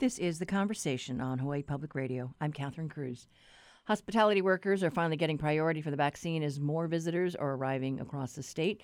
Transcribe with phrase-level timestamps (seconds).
[0.00, 2.32] This is The Conversation on Hawaii Public Radio.
[2.40, 3.26] I'm Catherine Cruz.
[3.86, 8.34] Hospitality workers are finally getting priority for the vaccine as more visitors are arriving across
[8.34, 8.80] the state.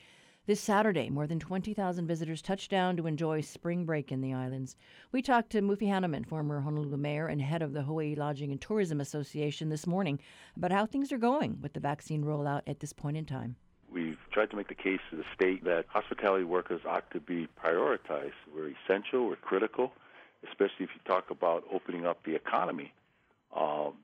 [0.46, 4.74] This Saturday, more than 20,000 visitors touched down to enjoy spring break in the islands.
[5.12, 8.61] We talked to Mufi Hannemann, former Honolulu mayor and head of the Hawaii Lodging and
[8.61, 10.19] Tourism Association, this morning
[10.57, 13.55] about how things are going with the vaccine rollout at this point in time.
[13.89, 17.46] We've tried to make the case to the state that hospitality workers ought to be
[17.65, 18.33] prioritized.
[18.53, 19.93] We're essential, we're critical
[20.48, 22.93] especially if you talk about opening up the economy.
[23.57, 23.94] Um,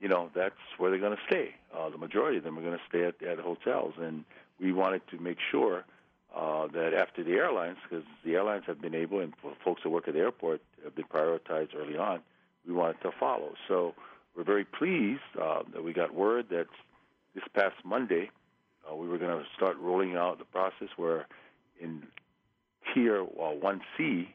[0.00, 1.54] you know, that's where they're going to stay.
[1.74, 4.24] Uh, the majority of them are going to stay at, at hotels, and
[4.60, 5.84] we wanted to make sure
[6.34, 9.32] uh, that after the airlines, because the airlines have been able, and
[9.64, 12.20] folks that work at the airport have been prioritized early on,
[12.66, 13.54] we wanted to follow.
[13.68, 13.94] So
[14.36, 16.66] we're very pleased uh, that we got word that
[17.34, 18.30] this past Monday
[18.90, 21.26] uh, we were going to start rolling out the process where
[21.80, 22.02] in
[22.92, 23.52] tier uh,
[23.98, 24.28] 1C,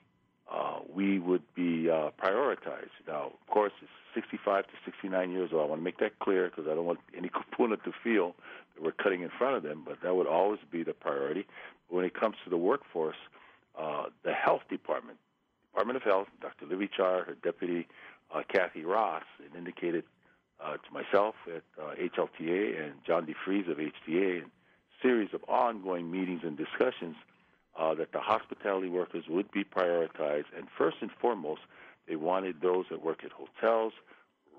[0.52, 2.92] uh, we would be uh, prioritized.
[3.08, 5.62] Now, of course, it's 65 to 69 years old.
[5.62, 8.36] I want to make that clear because I don't want any component to feel
[8.76, 11.46] that we're cutting in front of them, but that would always be the priority.
[11.90, 13.18] But when it comes to the workforce,
[13.80, 15.18] uh, the health department,
[15.72, 16.66] Department of Health, Dr.
[16.66, 17.88] Libby Char, her deputy,
[18.34, 20.04] uh, Kathy Ross, it indicated
[20.62, 24.52] uh, to myself at uh, HLTA and John DeFries of HTA, and
[25.02, 27.16] series of ongoing meetings and discussions
[27.78, 30.46] uh, that the hospitality workers would be prioritized.
[30.56, 31.62] And first and foremost,
[32.08, 33.94] they wanted those that work at hotels,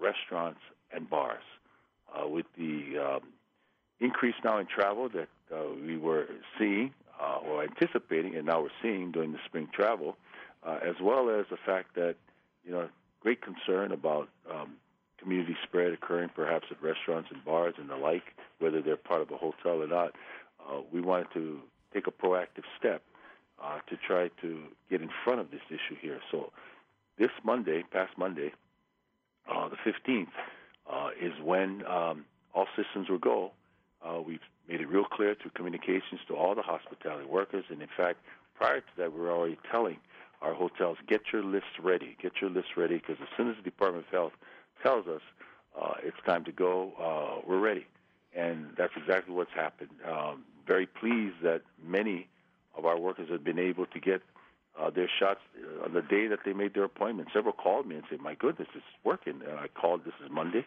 [0.00, 0.60] restaurants,
[0.92, 1.42] and bars.
[2.14, 3.20] Uh, with the um,
[4.00, 6.26] increase now in travel that uh, we were
[6.58, 10.16] seeing uh, or anticipating, and now we're seeing during the spring travel,
[10.66, 12.16] uh, as well as the fact that
[12.64, 12.88] you know
[13.20, 14.74] great concern about um,
[15.18, 19.30] community spread occurring perhaps at restaurants and bars and the like, whether they're part of
[19.30, 20.12] a hotel or not.
[20.60, 21.60] Uh, we wanted to
[21.92, 23.02] take a proactive step
[23.62, 26.20] uh, to try to get in front of this issue here.
[26.30, 26.50] So
[27.18, 28.52] this Monday, past Monday,
[29.50, 30.28] uh, the 15th,
[30.90, 33.52] uh, is when um, all systems will go.
[34.04, 37.88] Uh, we've made it real clear through communications to all the hospitality workers, and in
[37.96, 38.18] fact,
[38.56, 39.98] prior to that, we we're already telling
[40.40, 43.62] our hotels, get your lists ready, get your lists ready, because as soon as the
[43.62, 44.32] Department of Health
[44.82, 45.20] tells us
[45.80, 47.86] uh, it's time to go, uh, we're ready.
[48.34, 49.90] And that's exactly what's happened.
[50.08, 52.28] Um, very pleased that many
[52.76, 54.22] of our workers have been able to get
[54.80, 57.28] uh, their shots uh, on the day that they made their appointment.
[57.32, 60.04] Several called me and said, "My goodness, it's working." And I called.
[60.04, 60.64] This is Monday.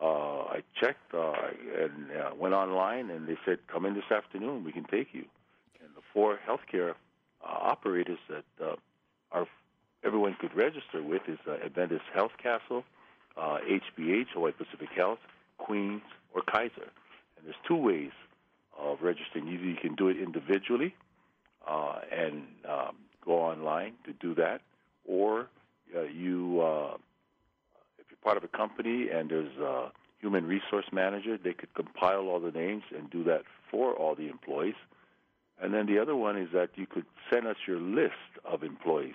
[0.00, 1.32] Uh, I checked uh,
[1.78, 4.64] and uh, went online, and they said, "Come in this afternoon.
[4.64, 5.24] We can take you."
[5.80, 6.90] And the four healthcare
[7.44, 8.76] uh, operators that uh,
[9.32, 9.46] are
[10.04, 12.84] everyone could register with is uh, Adventist Health Castle,
[13.36, 15.18] uh, HPH, Hawaii Pacific Health,
[15.58, 16.02] Queens,
[16.34, 16.90] or Kaiser.
[17.36, 18.10] And there's two ways
[18.78, 19.48] of registering.
[19.48, 20.94] Either you can do it individually
[21.66, 24.60] uh, and um, go online to do that,
[25.06, 25.48] or
[25.96, 26.96] uh, you, uh,
[27.98, 29.90] if you're part of a company and there's a
[30.20, 34.28] human resource manager, they could compile all the names and do that for all the
[34.28, 34.74] employees.
[35.60, 38.14] And then the other one is that you could send us your list
[38.44, 39.14] of employees,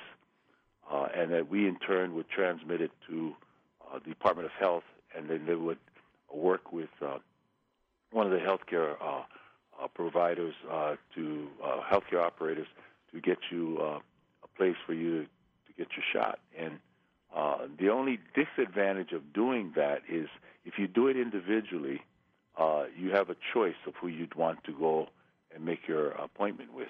[0.92, 3.34] uh, and that we in turn would transmit it to
[3.92, 4.84] uh, the Department of Health,
[5.16, 5.80] and then they would
[6.34, 7.18] work with uh,
[8.12, 9.24] one of the healthcare uh, uh,
[9.88, 12.68] providers uh, to uh, healthcare operators
[13.14, 14.00] to get you uh,
[14.44, 16.40] a place for you to, to get your shot.
[16.58, 16.80] And
[17.36, 20.28] uh, the only disadvantage of doing that is
[20.66, 22.02] if you do it individually,
[22.58, 25.08] uh, you have a choice of who you'd want to go
[25.54, 26.90] and make your appointment with.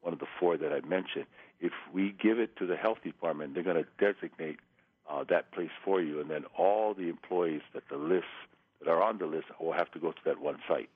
[0.00, 1.26] One of the four that I mentioned.
[1.60, 4.58] If we give it to the health department, they're going to designate
[5.10, 8.26] uh, that place for you, and then all the employees that the list
[8.80, 10.88] that are on the list will have to go to that one site.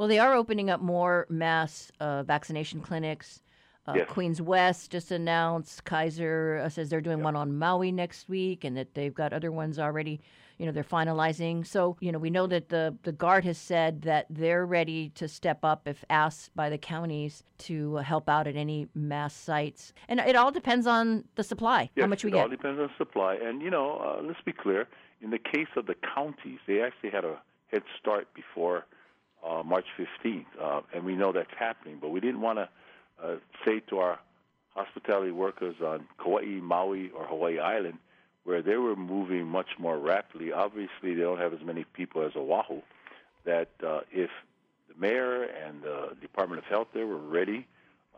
[0.00, 3.42] Well, they are opening up more mass uh, vaccination clinics.
[3.86, 4.08] Uh, yes.
[4.08, 7.24] Queens West just announced Kaiser uh, says they're doing yep.
[7.26, 10.22] one on Maui next week, and that they've got other ones already.
[10.56, 11.66] You know, they're finalizing.
[11.66, 15.28] So, you know, we know that the the guard has said that they're ready to
[15.28, 19.92] step up if asked by the counties to help out at any mass sites.
[20.08, 21.90] And it all depends on the supply.
[21.94, 22.38] Yes, how much we it get.
[22.38, 23.34] It all depends on supply.
[23.34, 24.88] And you know, uh, let's be clear.
[25.20, 27.38] In the case of the counties, they actually had a
[27.70, 28.86] head start before
[29.46, 31.98] uh, March 15th, uh, and we know that's happening.
[32.00, 32.68] But we didn't want to
[33.22, 34.18] uh, say to our
[34.74, 37.98] hospitality workers on Kauai, Maui, or Hawaii Island,
[38.44, 40.52] where they were moving much more rapidly.
[40.52, 42.80] Obviously, they don't have as many people as Oahu.
[43.44, 44.30] That uh, if
[44.88, 47.66] the mayor and the Department of Health there were ready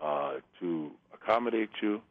[0.02, 2.02] uh, to accommodate you,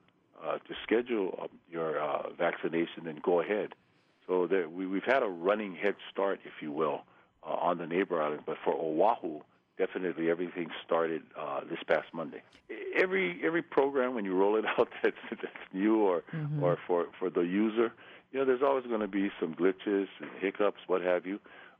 [0.43, 3.75] uh, to schedule um, your uh, vaccination, then go ahead.
[4.27, 7.01] So there, we, we've had a running head start, if you will,
[7.43, 8.43] uh, on the neighbor island.
[8.45, 9.41] But for Oahu,
[9.77, 12.41] definitely everything started uh, this past Monday.
[12.95, 16.63] every every program when you roll it out that's, that's new or mm-hmm.
[16.63, 17.91] or for for the user,
[18.31, 21.39] you know, there's always going to be some glitches and hiccups, what have you.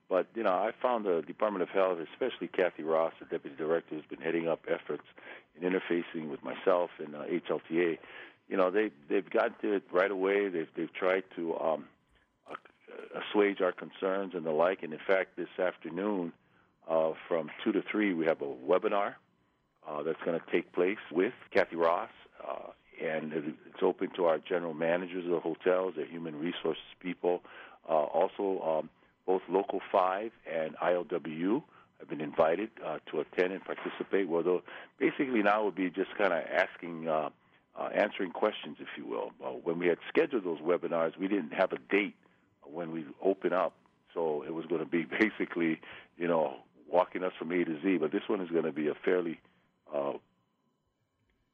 [0.09, 3.95] But you know, I found the Department of Health, especially Kathy Ross, the deputy director,
[3.95, 5.05] who's been heading up efforts
[5.59, 7.97] in interfacing with myself and uh, HLTA.
[8.49, 10.49] You know, they they've gotten to it right away.
[10.49, 11.85] They've they've tried to um,
[13.15, 14.83] assuage our concerns and the like.
[14.83, 16.33] And in fact, this afternoon,
[16.89, 19.15] uh, from two to three, we have a webinar
[19.87, 22.09] uh, that's going to take place with Kathy Ross,
[22.47, 22.71] uh,
[23.03, 27.41] and it's open to our general managers of the hotels, the human resources people,
[27.89, 28.89] uh, also um,
[29.25, 31.63] both Local 5 and ILWU
[31.99, 34.27] have been invited uh, to attend and participate.
[34.27, 34.61] Well,
[34.99, 37.29] basically now would be just kind of asking, uh,
[37.79, 39.31] uh, answering questions, if you will.
[39.43, 42.15] Uh, when we had scheduled those webinars, we didn't have a date
[42.71, 43.73] when we open up,
[44.13, 45.79] so it was going to be basically,
[46.17, 46.57] you know,
[46.91, 47.97] walking us from A to Z.
[47.97, 49.39] But this one is going to be a fairly
[49.93, 50.13] uh,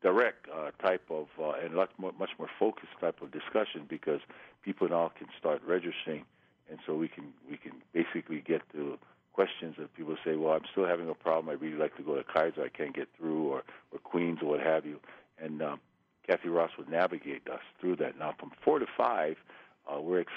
[0.02, 4.22] direct uh, type of uh, and much more, much more focused type of discussion because
[4.64, 6.26] people now can start registering,
[6.70, 8.98] and so we can we can basically get to
[9.34, 11.50] questions that people say, well, I'm still having a problem.
[11.50, 14.50] I really like to go to Kaiser, I can't get through, or or Queens or
[14.50, 15.00] what have you,
[15.42, 15.80] and um,
[16.28, 18.18] Kathy Ross would navigate us through that.
[18.20, 19.38] Now, from four to five,
[19.92, 20.32] uh, we're ex-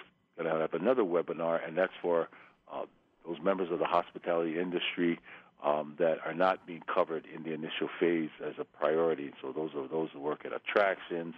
[0.45, 2.29] to have another webinar, and that's for
[2.73, 2.85] uh,
[3.27, 5.19] those members of the hospitality industry
[5.65, 9.33] um, that are not being covered in the initial phase as a priority.
[9.43, 11.35] So those are those who work at attractions,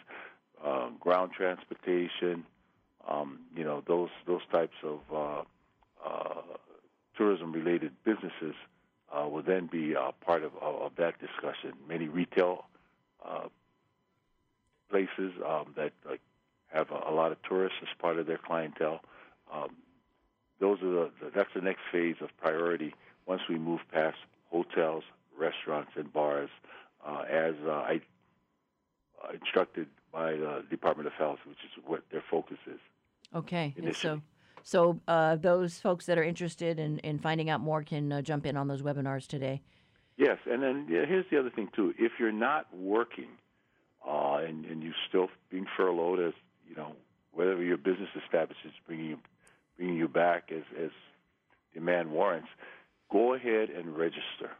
[0.65, 2.45] uh, ground transportation,
[3.09, 5.43] um, you know those those types of uh,
[6.07, 6.43] uh,
[7.17, 8.55] tourism-related businesses
[9.13, 11.73] uh, will then be uh, part of, of, that discussion.
[11.87, 12.65] Many retail
[13.25, 13.49] uh,
[14.91, 15.93] places um, that
[16.73, 19.01] have a, a, lot of tourists as part of their clientele.
[19.53, 19.71] Um,
[20.61, 22.95] those are the, that's the next phase of priority
[23.27, 24.17] once we move past
[24.51, 25.05] hotels,
[25.39, 26.51] restaurants, and bars,
[27.07, 28.01] uh, as uh, I
[29.23, 32.81] uh, instructed by the Department of Health, which is what their focus is.
[33.35, 34.17] Okay, initially.
[34.17, 34.23] so
[34.63, 38.47] so uh, those folks that are interested in, in finding out more can uh, jump
[38.47, 39.63] in on those webinars today.
[40.17, 43.29] Yes, and then yeah, here's the other thing too: if you're not working
[44.07, 46.35] uh, and, and you're still being furloughed, as
[46.73, 46.93] you know,
[47.33, 49.19] whatever your business establishes bringing you
[49.77, 50.91] bringing you back as as
[51.75, 52.49] demand warrants,
[53.11, 54.51] go ahead and register.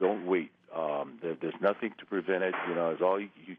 [0.00, 0.50] Don't wait.
[0.74, 2.54] Um, there, there's nothing to prevent it.
[2.68, 3.56] You know, as all you you,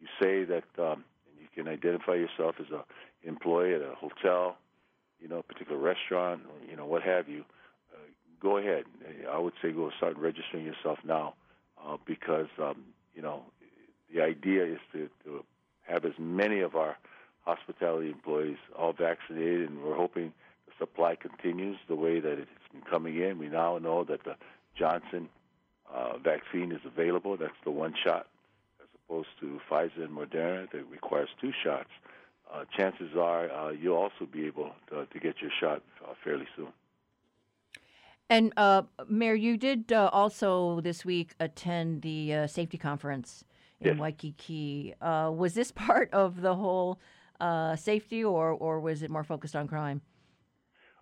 [0.00, 1.04] you say that um,
[1.38, 2.82] you can identify yourself as a
[3.28, 4.56] employee at a hotel,
[5.20, 7.44] you know, a particular restaurant, you know, what have you.
[7.92, 7.98] Uh,
[8.40, 8.84] go ahead.
[9.30, 11.34] I would say go start registering yourself now,
[11.84, 12.84] uh, because um,
[13.14, 13.42] you know
[14.14, 15.44] the idea is to, to
[15.86, 16.96] have as many of our
[17.44, 20.32] hospitality employees all vaccinated, and we're hoping
[20.66, 23.38] the supply continues the way that it's been coming in.
[23.38, 24.34] We now know that the
[24.76, 25.28] Johnson
[25.92, 27.36] uh, vaccine is available.
[27.36, 28.26] That's the one shot,
[28.80, 31.88] as opposed to Pfizer and Moderna that requires two shots.
[32.52, 36.46] Uh, chances are uh, you'll also be able to, to get your shot uh, fairly
[36.56, 36.68] soon.
[38.28, 43.44] And uh, Mayor, you did uh, also this week attend the safety conference
[43.80, 43.98] in yes.
[43.98, 44.94] Waikiki.
[45.00, 46.98] was this part of the whole
[47.76, 50.00] safety, or or was it more focused on crime?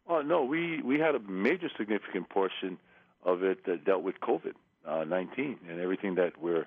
[0.06, 2.79] Oh no, we we had a major significant portion
[3.23, 4.55] of it that dealt with COVID
[4.87, 6.67] uh, nineteen and everything that we're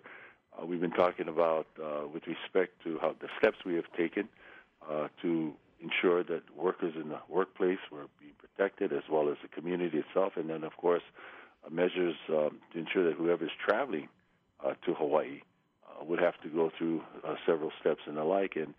[0.58, 4.28] uh, we've been talking about uh, with respect to how the steps we have taken
[4.90, 9.48] uh, to ensure that workers in the workplace were being protected, as well as the
[9.48, 11.04] community itself, and then of course
[11.66, 14.10] uh, measures um, to ensure that whoever is traveling
[14.66, 15.42] uh, to Hawaii
[16.02, 17.02] would have to go through
[17.46, 18.56] several steps and the like.
[18.56, 18.74] And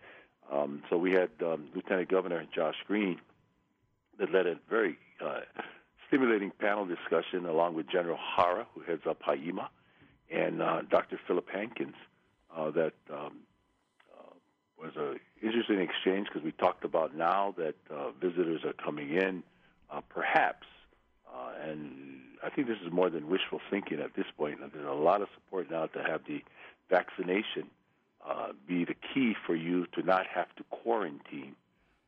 [0.50, 3.21] um, so we had um, Lieutenant Governor Josh Green
[4.19, 5.41] that led a very uh,
[6.07, 9.69] stimulating panel discussion along with General Hara, who heads up HIEMA,
[10.31, 11.19] and uh, Dr.
[11.27, 11.95] Philip Hankins,
[12.57, 13.38] uh, that um,
[14.12, 14.33] uh,
[14.79, 19.43] was an interesting exchange because we talked about now that uh, visitors are coming in,
[19.91, 20.67] uh, perhaps,
[21.61, 24.59] and I think this is more than wishful thinking at this point.
[24.73, 26.43] There's a lot of support now to have the
[26.88, 27.71] vaccination
[28.68, 31.57] be the key for you to not have to quarantine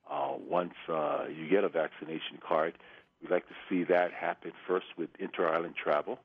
[0.09, 2.75] uh, once uh, you get a vaccination card.
[3.23, 6.19] We'd like to see that happen first with inter-island travel,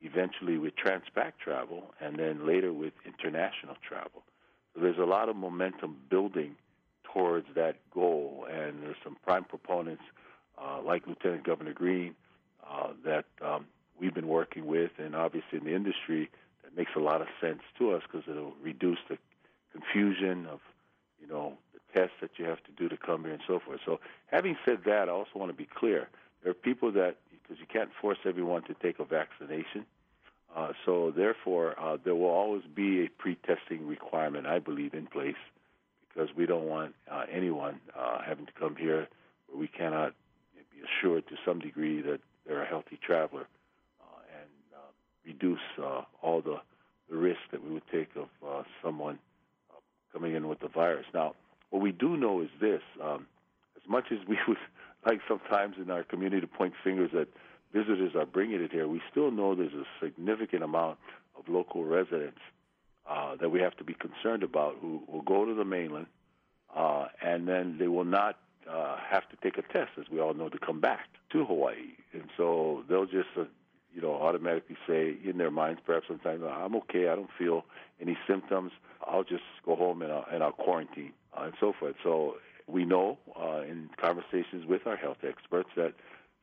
[0.00, 4.22] eventually with transpac travel, and then later with international travel.
[4.74, 6.56] So there's a lot of momentum building
[7.12, 10.02] towards that goal, and there's some prime proponents
[10.58, 12.14] uh, like Lieutenant Governor Green
[12.68, 13.66] uh, that um,
[13.98, 16.28] we've been working with, and obviously in the industry
[16.76, 19.18] makes a lot of sense to us because it'll reduce the
[19.72, 20.60] confusion of,
[21.20, 23.80] you know, the tests that you have to do to come here and so forth.
[23.84, 26.08] So, having said that, I also want to be clear.
[26.42, 29.86] There are people that, because you can't force everyone to take a vaccination,
[30.54, 35.36] Uh, so therefore, uh, there will always be a pre-testing requirement, I believe, in place
[36.08, 39.06] because we don't want uh, anyone uh, having to come here
[39.48, 40.14] where we cannot
[40.72, 43.46] be assured to some degree that they're a healthy traveler
[45.26, 46.56] reduce uh, all the,
[47.10, 49.18] the risk that we would take of someone
[50.12, 51.06] coming in with the virus.
[51.12, 51.34] Now,
[51.70, 53.26] what we do know is this: um,
[53.76, 54.58] as much as we would
[55.04, 57.28] like sometimes in our community to point fingers at
[57.72, 60.98] visitors are bringing it here, we still know there's a significant amount
[61.38, 62.40] of local residents
[63.08, 66.06] uh, that we have to be concerned about who will go to the mainland
[66.74, 68.38] uh, and then they will not
[68.70, 71.94] uh, have to take a test, as we all know, to come back to Hawaii.
[72.12, 73.44] And so they'll just, uh,
[73.96, 77.64] you know, automatically say in their minds, perhaps sometimes, I'm okay, I don't feel
[77.98, 78.72] any symptoms,
[79.04, 81.94] I'll just go home and I'll, and I'll quarantine uh, and so forth.
[82.04, 82.36] So
[82.66, 85.94] we know uh, in conversations with our health experts that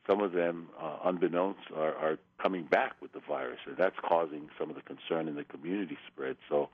[0.09, 4.49] some of them, uh, unbeknownst, are, are coming back with the virus, and that's causing
[4.59, 6.37] some of the concern in the community spread.
[6.49, 6.69] So,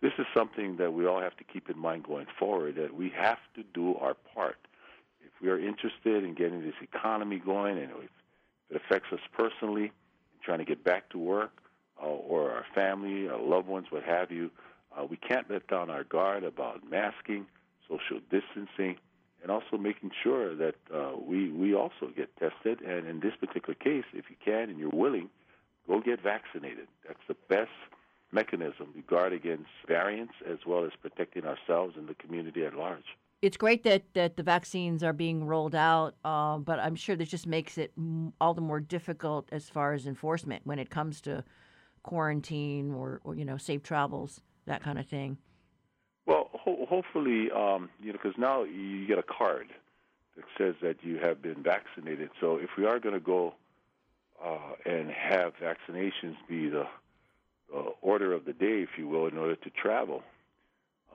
[0.00, 2.76] this is something that we all have to keep in mind going forward.
[2.76, 4.58] That we have to do our part.
[5.20, 8.10] If we are interested in getting this economy going, and if
[8.70, 9.90] it affects us personally,
[10.48, 11.60] trying to get back to work,
[12.02, 14.50] uh, or our family, our loved ones, what have you,
[14.96, 17.46] uh, we can't let down our guard about masking,
[17.86, 18.96] social distancing,
[19.42, 22.80] and also making sure that uh, we we also get tested.
[22.80, 25.28] And in this particular case, if you can and you're willing,
[25.86, 26.88] go get vaccinated.
[27.06, 27.70] That's the best
[28.32, 33.16] mechanism to guard against variants as well as protecting ourselves and the community at large.
[33.40, 37.28] It's great that, that the vaccines are being rolled out, uh, but I'm sure this
[37.28, 37.92] just makes it
[38.40, 41.44] all the more difficult as far as enforcement when it comes to
[42.02, 45.38] quarantine or, or you know safe travels, that kind of thing.
[46.26, 49.68] Well, ho- hopefully, um, you know, because now you get a card
[50.34, 52.30] that says that you have been vaccinated.
[52.40, 53.54] So if we are going to go
[54.44, 56.86] uh, and have vaccinations be the
[57.74, 60.22] uh, order of the day, if you will, in order to travel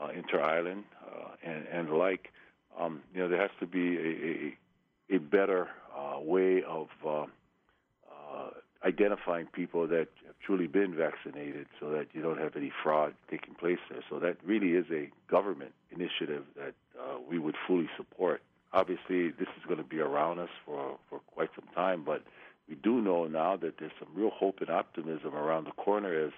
[0.02, 2.32] uh, inter island uh, and and the like,
[2.80, 7.26] um, you know, there has to be a a, a better uh, way of uh,
[8.86, 13.54] identifying people that have truly been vaccinated so that you don't have any fraud taking
[13.56, 14.02] place there.
[14.10, 18.42] So that really is a government initiative that uh, we would fully support.
[18.74, 22.24] Obviously, this is going to be around us for, for quite some time, but
[22.68, 26.32] we do know now that there's some real hope and optimism around the corner as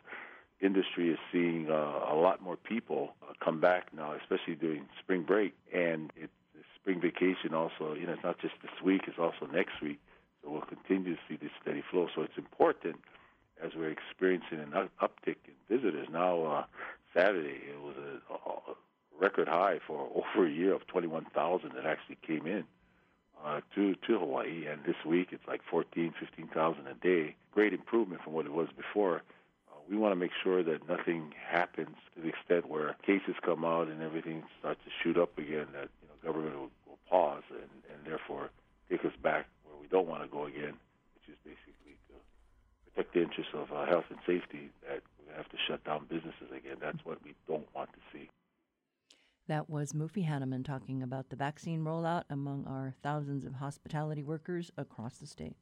[0.61, 1.73] industry is seeing uh,
[2.09, 5.53] a lot more people uh, come back now, especially during spring break.
[5.73, 6.29] And it,
[6.75, 9.99] spring vacation also, you know, it's not just this week, it's also next week
[10.45, 12.07] so we'll continue to see this steady flow.
[12.15, 12.97] So it's important
[13.63, 14.71] as we're experiencing an
[15.01, 16.07] uptick in visitors.
[16.11, 16.63] Now, uh,
[17.13, 18.75] Saturday, it was a, a
[19.19, 22.63] record high for over a year of 21,000 that actually came in
[23.43, 27.35] uh, to to Hawaii, and this week it's like 14, 15,000 a day.
[27.51, 29.23] Great improvement from what it was before.
[29.89, 33.87] We want to make sure that nothing happens to the extent where cases come out
[33.87, 35.67] and everything starts to shoot up again.
[35.73, 38.49] That you know government will, will pause and, and therefore
[38.89, 40.73] take us back where we don't want to go again,
[41.13, 42.15] which is basically to
[42.91, 46.49] protect the interests of uh, health and safety, that we have to shut down businesses
[46.55, 46.77] again.
[46.81, 48.29] That's what we don't want to see.
[49.47, 54.71] That was Mufi Hannemann talking about the vaccine rollout among our thousands of hospitality workers
[54.75, 55.55] across the state.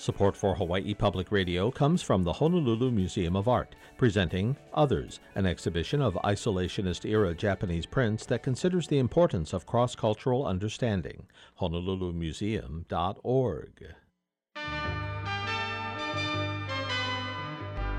[0.00, 5.44] Support for Hawaii Public Radio comes from the Honolulu Museum of Art, presenting Others, an
[5.44, 11.26] exhibition of isolationist era Japanese prints that considers the importance of cross cultural understanding.
[11.60, 13.94] HonoluluMuseum.org.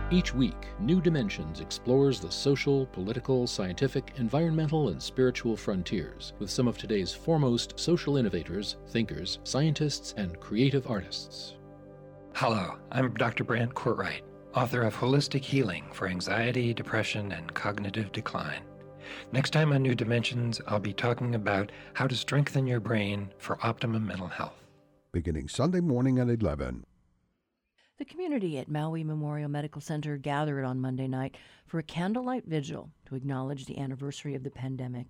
[0.09, 6.67] Each week, New Dimensions explores the social, political, scientific, environmental, and spiritual frontiers with some
[6.67, 11.57] of today's foremost social innovators, thinkers, scientists, and creative artists.
[12.33, 13.43] Hello, I'm Dr.
[13.43, 14.21] Brant Cortright,
[14.55, 18.63] author of Holistic Healing for Anxiety, Depression, and Cognitive Decline.
[19.31, 23.63] Next time on New Dimensions, I'll be talking about how to strengthen your brain for
[23.63, 24.55] optimum mental health.
[25.11, 26.83] Beginning Sunday morning at 11.
[27.99, 32.89] The community at Maui Memorial Medical Center gathered on Monday night for a candlelight vigil
[33.05, 35.07] to acknowledge the anniversary of the pandemic.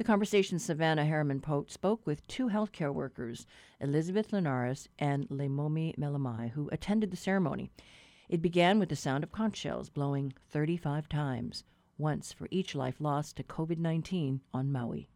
[0.00, 3.46] The conversation Savannah Harriman Pote spoke with two healthcare workers,
[3.82, 7.70] Elizabeth Linares and Leimomi Melemai, who attended the ceremony.
[8.26, 11.64] It began with the sound of conch shells blowing 35 times,
[11.98, 15.10] once for each life lost to COVID 19 on Maui.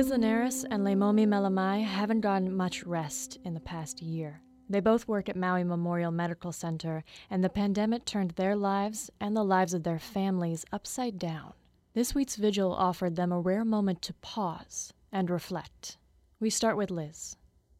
[0.00, 4.40] Liz Linares and Leimomi Melamai haven't gotten much rest in the past year.
[4.66, 9.36] They both work at Maui Memorial Medical Center, and the pandemic turned their lives and
[9.36, 11.52] the lives of their families upside down.
[11.92, 15.98] This week's vigil offered them a rare moment to pause and reflect.
[16.40, 17.36] We start with Liz.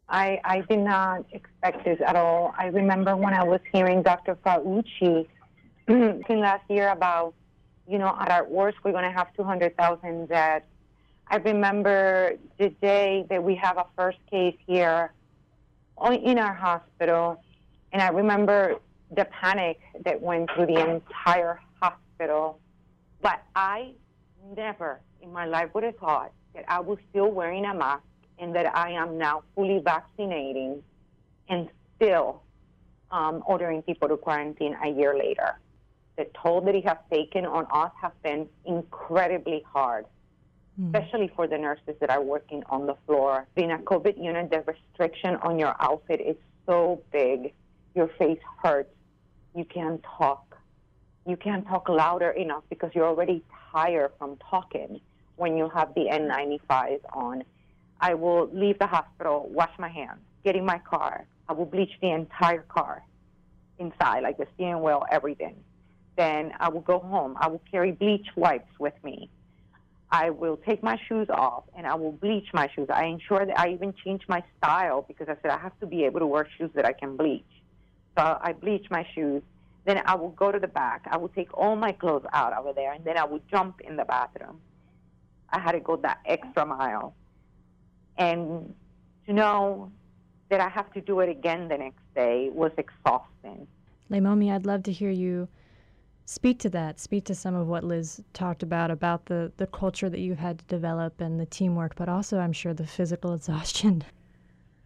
[0.06, 2.54] I, I did not expect this at all.
[2.58, 4.36] I remember when I was hearing Dr.
[4.44, 5.26] Fauci
[6.28, 7.32] last year about,
[7.88, 10.64] you know, at our worst, we're going to have 200,000 dead
[11.32, 15.12] I remember the day that we have a first case here
[16.24, 17.40] in our hospital,
[17.92, 18.80] and I remember
[19.14, 22.58] the panic that went through the entire hospital.
[23.22, 23.92] But I
[24.56, 28.02] never in my life would have thought that I was still wearing a mask
[28.40, 30.82] and that I am now fully vaccinating
[31.48, 32.42] and still
[33.12, 35.60] um, ordering people to quarantine a year later.
[36.16, 40.06] The toll that it has taken on us has been incredibly hard
[40.80, 40.86] mm.
[40.86, 43.46] especially for the nurses that are working on the floor.
[43.54, 47.52] Being a COVID unit, the restriction on your outfit is so big.
[47.94, 48.94] Your face hurts.
[49.54, 50.56] You can't talk.
[51.26, 55.00] You can't talk louder enough because you're already tired from talking
[55.36, 57.44] when you have the N95s on.
[58.00, 61.26] I will leave the hospital, wash my hands, get in my car.
[61.48, 63.02] I will bleach the entire car
[63.78, 65.56] inside, like the steering wheel, everything.
[66.16, 67.36] Then I will go home.
[67.40, 69.30] I will carry bleach wipes with me.
[70.12, 72.88] I will take my shoes off and I will bleach my shoes.
[72.92, 76.04] I ensure that I even change my style because I said I have to be
[76.04, 77.44] able to wear shoes that I can bleach.
[78.18, 79.42] So I bleach my shoes.
[79.84, 81.06] Then I will go to the back.
[81.10, 83.96] I will take all my clothes out over there and then I will jump in
[83.96, 84.60] the bathroom.
[85.50, 87.14] I had to go that extra mile.
[88.18, 88.74] And
[89.26, 89.92] to know
[90.48, 93.66] that I have to do it again the next day was exhausting.
[94.10, 95.48] Leimomi, I'd love to hear you
[96.30, 97.00] speak to that.
[97.00, 100.60] Speak to some of what Liz talked about about the the culture that you had
[100.60, 104.04] to develop and the teamwork, but also I'm sure the physical exhaustion.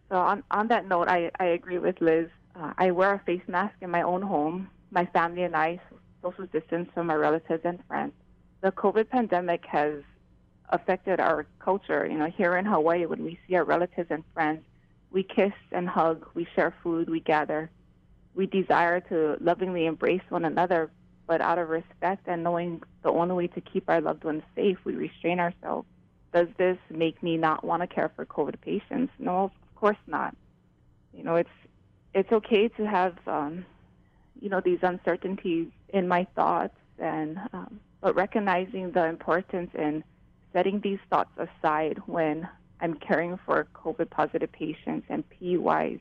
[0.09, 2.29] So on on that note, I I agree with Liz.
[2.59, 4.69] Uh, I wear a face mask in my own home.
[4.91, 5.79] My family and I
[6.23, 8.13] social distance from my relatives and friends.
[8.61, 10.01] The COVID pandemic has
[10.69, 12.07] affected our culture.
[12.07, 14.61] You know, here in Hawaii, when we see our relatives and friends,
[15.11, 17.69] we kiss and hug, we share food, we gather.
[18.33, 20.89] We desire to lovingly embrace one another,
[21.27, 24.77] but out of respect and knowing the only way to keep our loved ones safe,
[24.83, 25.87] we restrain ourselves.
[26.33, 29.13] Does this make me not want to care for COVID patients?
[29.19, 30.35] No, of course not.
[31.13, 31.49] You know, it's
[32.13, 33.65] it's okay to have um,
[34.41, 40.03] you know these uncertainties in my thoughts, and um, but recognizing the importance in
[40.51, 42.47] setting these thoughts aside when
[42.81, 45.99] I'm caring for COVID positive patients and PUIs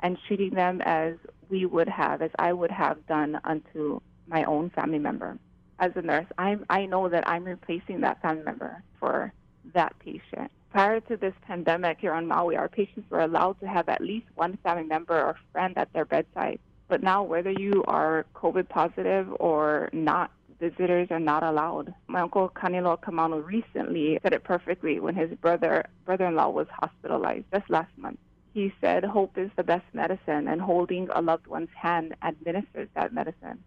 [0.00, 1.14] and treating them as
[1.48, 5.38] we would have, as I would have done unto my own family member.
[5.78, 9.32] As a nurse, I I know that I'm replacing that family member for
[9.72, 10.50] that patient.
[10.70, 14.26] Prior to this pandemic here on Maui, our patients were allowed to have at least
[14.34, 16.58] one family member or friend at their bedside.
[16.88, 21.94] But now, whether you are COVID positive or not, visitors are not allowed.
[22.06, 27.68] My uncle Kanilo Kamano recently said it perfectly when his brother brother-in-law was hospitalized just
[27.70, 28.18] last month.
[28.52, 33.12] He said, "Hope is the best medicine, and holding a loved one's hand administers that
[33.12, 33.62] medicine."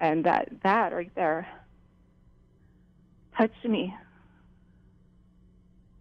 [0.00, 1.46] And that that right there
[3.36, 3.94] touched me.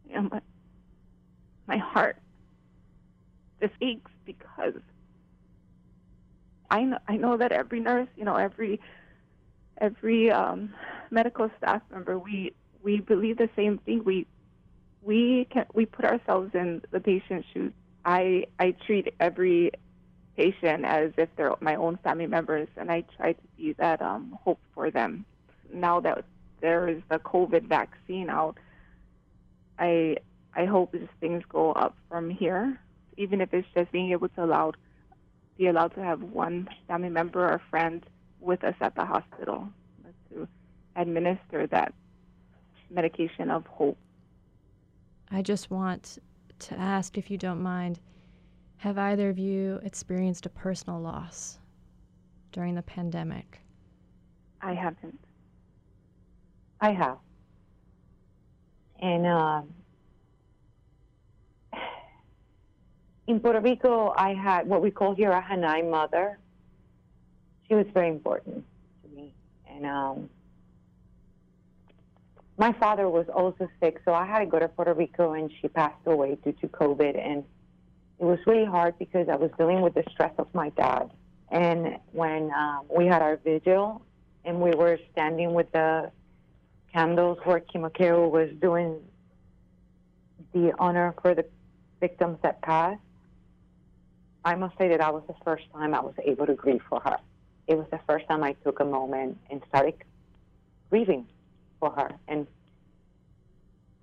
[0.08, 0.42] You know, my,
[1.68, 2.18] my heart
[3.62, 4.74] just aches because
[6.72, 8.80] I know, I know that every nurse, you know, every
[9.80, 10.74] every um,
[11.12, 14.04] medical staff member, we we believe the same thing.
[14.04, 14.26] We
[15.02, 17.74] we can we put ourselves in the patient's shoes.
[18.06, 19.72] I I treat every
[20.86, 24.60] as if they're my own family members, and I try to be that um, hope
[24.74, 25.26] for them.
[25.74, 26.26] Now that
[26.62, 28.58] there is the COVID vaccine out,
[29.78, 30.18] I
[30.56, 32.80] I hope as things go up from here,
[33.18, 34.74] even if it's just being able to allow
[35.58, 38.06] be allowed to have one family member or friend
[38.40, 39.68] with us at the hospital
[40.30, 40.48] to
[40.96, 41.94] administer that
[42.90, 43.98] medication of hope.
[45.30, 46.18] I just want
[46.60, 48.00] to ask if you don't mind
[48.80, 51.60] have either of you experienced a personal loss
[52.54, 53.60] during the pandemic?
[54.62, 55.20] I haven't.
[56.80, 57.18] I have.
[59.02, 59.70] And um,
[63.28, 66.40] in Puerto Rico, I had what we call here a Hanai mother.
[67.68, 68.64] She was very important
[69.04, 69.34] to me.
[69.70, 70.30] And um,
[72.58, 75.68] my father was also sick, so I had to go to Puerto Rico, and she
[75.68, 77.20] passed away due to COVID.
[77.22, 77.44] And
[78.20, 81.10] it was really hard because I was dealing with the stress of my dad.
[81.52, 84.02] And when um, we had our vigil,
[84.46, 86.12] and we were standing with the
[86.94, 89.00] candles where Kimokeo was doing
[90.54, 91.46] the honor for the
[92.00, 93.02] victims that passed,
[94.44, 97.00] I must say that that was the first time I was able to grieve for
[97.02, 97.18] her.
[97.68, 99.96] It was the first time I took a moment and started
[100.90, 101.28] grieving
[101.80, 102.12] for her.
[102.28, 102.48] And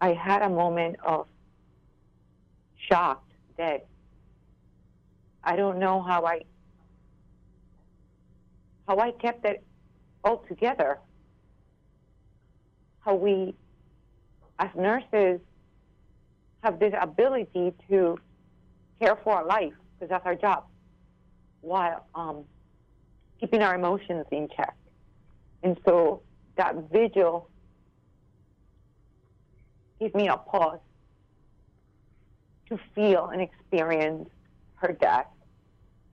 [0.00, 1.26] I had a moment of
[2.88, 3.86] shocked that
[5.46, 6.40] I don't know how I
[8.88, 9.64] how I kept it
[10.24, 10.98] all together.
[13.00, 13.54] How we
[14.58, 15.40] as nurses
[16.64, 18.18] have this ability to
[19.00, 20.64] care for our life because that's our job
[21.60, 22.44] while um,
[23.38, 24.76] keeping our emotions in check.
[25.62, 26.22] And so
[26.56, 27.48] that vigil
[30.00, 30.80] gave me a pause
[32.68, 34.28] to feel and experience
[34.76, 35.26] her death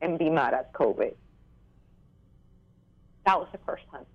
[0.04, 1.16] and be mad at COVID.
[3.26, 4.06] That was the first time.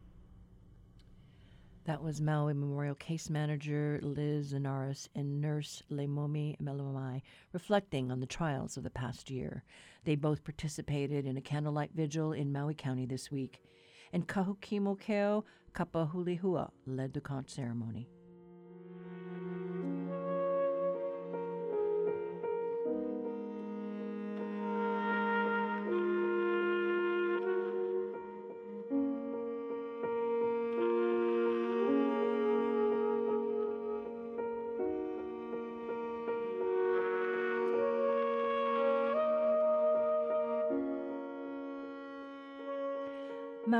[1.87, 7.22] That was Maui Memorial Case Manager Liz Linares and Nurse Leimomi Melamai
[7.55, 9.64] reflecting on the trials of the past year.
[10.05, 13.62] They both participated in a candlelight vigil in Maui County this week,
[14.12, 15.42] and Kahukimo
[15.74, 18.11] Kapahulehua led the conch ceremony.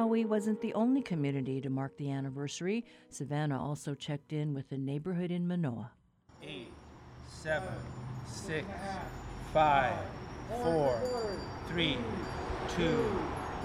[0.09, 2.87] Maui wasn't the only community to mark the anniversary.
[3.11, 5.90] Savannah also checked in with a neighborhood in Manoa.
[6.42, 6.73] Eight,
[7.27, 7.75] seven,
[8.27, 8.66] six,
[9.53, 9.92] five,
[10.62, 10.99] four,
[11.68, 11.99] three,
[12.75, 12.97] two,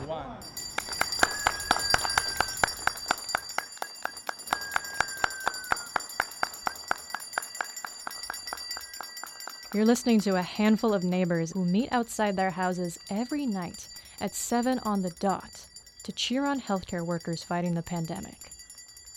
[0.06, 0.36] one.
[9.74, 13.88] You're listening to a handful of neighbors who meet outside their houses every night
[14.20, 15.68] at 7 on the dot
[16.04, 18.38] to cheer on healthcare workers fighting the pandemic.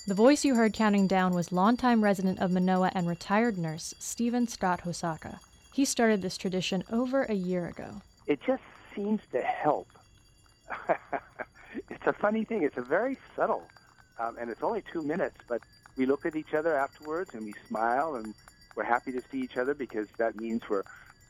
[0.07, 4.47] The voice you heard counting down was longtime resident of Manoa and retired nurse Stephen
[4.47, 5.41] Scott Hosaka.
[5.73, 8.03] He started this tradition over a year ago.
[8.27, 8.63] It just
[8.95, 9.89] seems to help.
[11.91, 12.63] it's a funny thing.
[12.63, 13.67] It's a very subtle,
[14.19, 15.61] um, and it's only two minutes, but
[15.97, 18.35] we look at each other afterwards and we smile and
[18.77, 20.85] we're happy to see each other because that means we're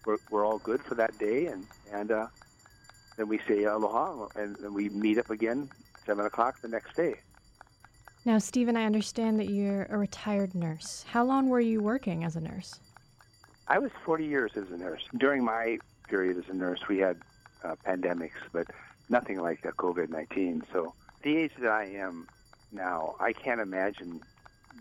[0.04, 2.26] we're, we're all good for that day and and uh,
[3.16, 5.68] then we say aloha, and then we meet up again
[6.04, 7.16] seven o'clock the next day.
[8.24, 11.04] Now, Stephen, I understand that you're a retired nurse.
[11.08, 12.80] How long were you working as a nurse?
[13.68, 15.02] I was 40 years as a nurse.
[15.16, 17.18] During my period as a nurse, we had
[17.64, 18.66] uh, pandemics, but
[19.08, 20.64] nothing like the COVID 19.
[20.72, 22.28] So, the age that I am
[22.72, 24.20] now, I can't imagine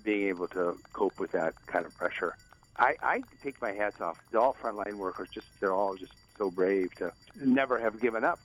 [0.03, 2.35] being able to cope with that kind of pressure.
[2.77, 4.19] I, I take my hats off.
[4.31, 7.11] To all frontline workers, just they're all just so brave to
[7.43, 8.39] never have given up.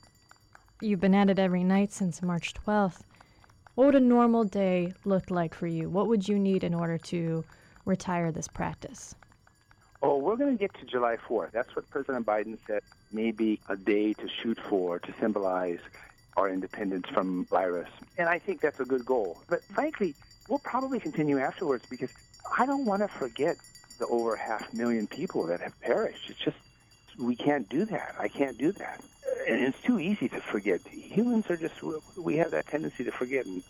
[0.80, 3.00] You've been at it every night since March 12th.
[3.74, 5.88] What would a normal day look like for you?
[5.88, 7.44] What would you need in order to
[7.84, 9.14] retire this practice?
[10.02, 11.50] Oh, we're going to get to July 4th.
[11.52, 12.82] That's what President Biden said.
[13.12, 15.80] Maybe a day to shoot for to symbolize
[16.36, 17.88] our independence from virus.
[18.16, 19.38] And I think that's a good goal.
[19.48, 20.14] But frankly,
[20.48, 22.10] we'll probably continue afterwards because
[22.58, 23.56] I don't want to forget
[23.98, 26.30] the over half million people that have perished.
[26.30, 26.56] It's just
[27.20, 28.14] we can't do that.
[28.18, 29.00] I can't do that.
[29.46, 30.80] And it's too easy to forget.
[30.88, 31.74] Humans are just
[32.16, 33.62] we have that tendency to forget, and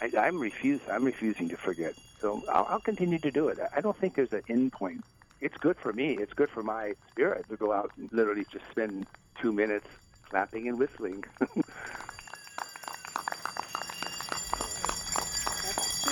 [0.00, 0.80] I, I'm refuse.
[0.90, 1.94] I'm refusing to forget.
[2.20, 3.58] So I'll, I'll continue to do it.
[3.74, 5.04] I don't think there's an end point.
[5.40, 6.16] It's good for me.
[6.18, 9.06] It's good for my spirit to go out and literally just spend
[9.40, 9.86] two minutes
[10.28, 11.24] clapping and whistling.
[11.40, 11.54] two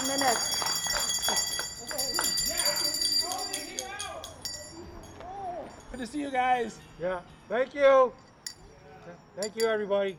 [0.07, 0.66] minutes.
[5.97, 6.79] Good to see you guys.
[7.01, 7.21] Yeah.
[7.49, 8.13] Thank you.
[9.35, 10.19] Thank you, everybody.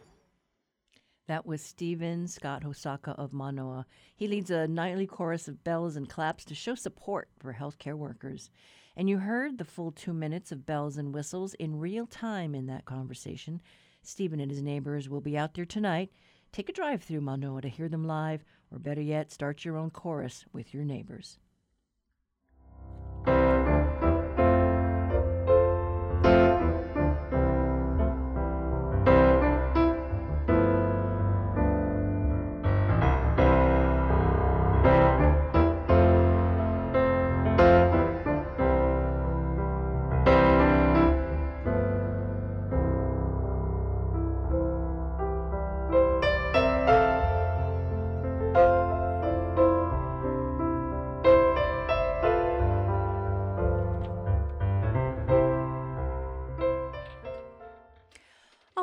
[1.27, 3.85] That was Stephen Scott Hosaka of Manoa.
[4.15, 8.49] He leads a nightly chorus of bells and claps to show support for healthcare workers.
[8.95, 12.65] And you heard the full two minutes of bells and whistles in real time in
[12.65, 13.61] that conversation.
[14.01, 16.09] Stephen and his neighbors will be out there tonight.
[16.51, 19.91] Take a drive through Manoa to hear them live, or better yet, start your own
[19.91, 21.37] chorus with your neighbors.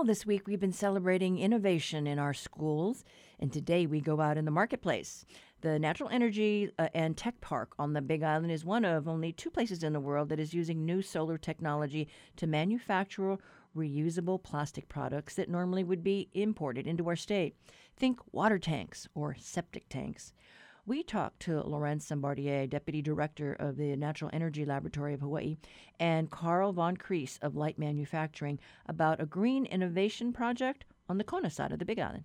[0.05, 3.07] This week we've been celebrating innovation in our schools,
[3.40, 5.25] and today we go out in the marketplace.
[5.62, 9.33] The Natural Energy uh, and Tech Park on the Big Island is one of only
[9.33, 13.38] two places in the world that is using new solar technology to manufacture
[13.75, 17.57] reusable plastic products that normally would be imported into our state.
[17.97, 20.35] Think water tanks or septic tanks.
[20.87, 25.57] We talked to Laurence Sombardier, Deputy Director of the Natural Energy Laboratory of Hawaii,
[25.99, 31.49] and Carl von Kreis of Light Manufacturing about a green innovation project on the Kona
[31.49, 32.25] side of the Big Island.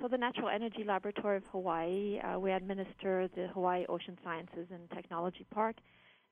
[0.00, 4.88] So, the Natural Energy Laboratory of Hawaii, uh, we administer the Hawaii Ocean Sciences and
[4.90, 5.74] Technology Park,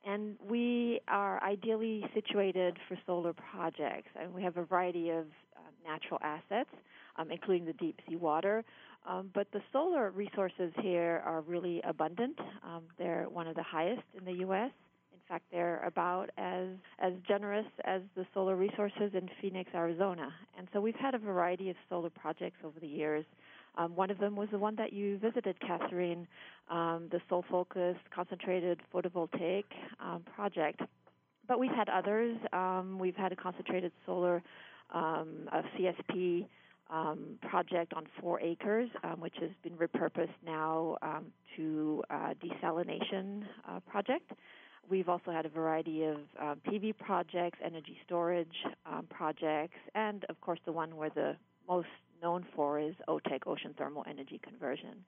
[0.06, 4.10] and we are ideally situated for solar projects.
[4.14, 5.24] And we have a variety of
[5.56, 6.70] uh, natural assets,
[7.16, 8.64] um, including the deep sea water.
[9.06, 12.38] Um, but the solar resources here are really abundant.
[12.62, 14.70] Um, they're one of the highest in the U.S.
[15.12, 20.28] In fact, they're about as as generous as the solar resources in Phoenix, Arizona.
[20.56, 23.24] And so we've had a variety of solar projects over the years.
[23.76, 26.28] Um, one of them was the one that you visited, Catherine,
[26.70, 29.64] um, the Sol Focus Concentrated Photovoltaic
[30.00, 30.80] um, project.
[31.48, 32.36] But we've had others.
[32.52, 34.42] Um, we've had a concentrated solar,
[34.92, 36.46] a CSP
[36.90, 43.42] um, project on four acres, um, which has been repurposed now um, to uh, desalination
[43.68, 44.32] uh, project.
[44.88, 50.40] We've also had a variety of um, PV projects, energy storage um, projects, and of
[50.40, 51.88] course the one we're the most
[52.22, 55.04] known for is OTEC, Ocean Thermal Energy Conversion.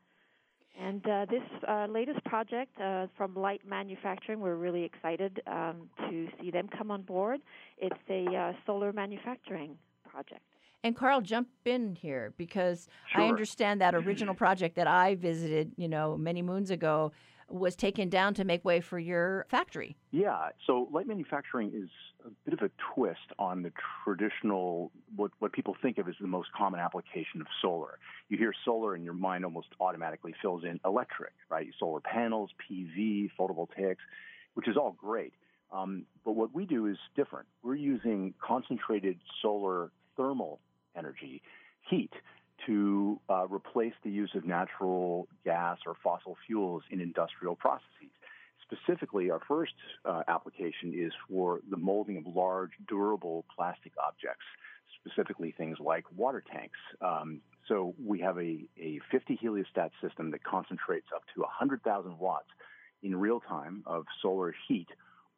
[0.78, 6.28] And uh, this uh, latest project uh, from Light Manufacturing, we're really excited um, to
[6.40, 7.40] see them come on board.
[7.78, 9.78] It's a uh, solar manufacturing
[10.10, 10.42] project.
[10.86, 13.22] And Carl, jump in here because sure.
[13.22, 17.10] I understand that original project that I visited, you know, many moons ago
[17.48, 19.96] was taken down to make way for your factory.
[20.12, 20.50] Yeah.
[20.64, 21.88] So light manufacturing is
[22.24, 23.72] a bit of a twist on the
[24.04, 27.98] traditional what what people think of as the most common application of solar.
[28.28, 31.66] You hear solar and your mind almost automatically fills in electric, right?
[31.80, 34.04] Solar panels, PV, photovoltaics,
[34.54, 35.34] which is all great.
[35.72, 37.48] Um, but what we do is different.
[37.64, 40.60] We're using concentrated solar thermal
[40.96, 41.42] energy,
[41.88, 42.12] heat,
[42.66, 48.10] to uh, replace the use of natural gas or fossil fuels in industrial processes.
[48.62, 54.44] Specifically, our first uh, application is for the molding of large, durable plastic objects,
[55.00, 56.78] specifically things like water tanks.
[57.00, 62.48] Um, so we have a, a 50 heliostat system that concentrates up to 100,000 watts
[63.02, 64.88] in real time of solar heat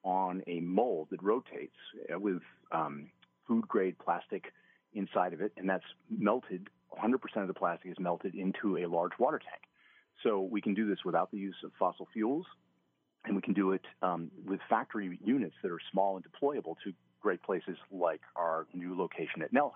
[0.05, 1.77] on a mold that rotates
[2.13, 2.41] uh, with
[2.73, 3.11] um,
[3.47, 4.53] food grade plastic
[4.95, 6.69] inside of it, and that's melted.
[6.99, 9.63] 100% of the plastic is melted into a large water tank.
[10.23, 12.47] So we can do this without the use of fossil fuels,
[13.25, 16.93] and we can do it um, with factory units that are small and deployable to
[17.21, 19.73] great places like our new location at Nelha,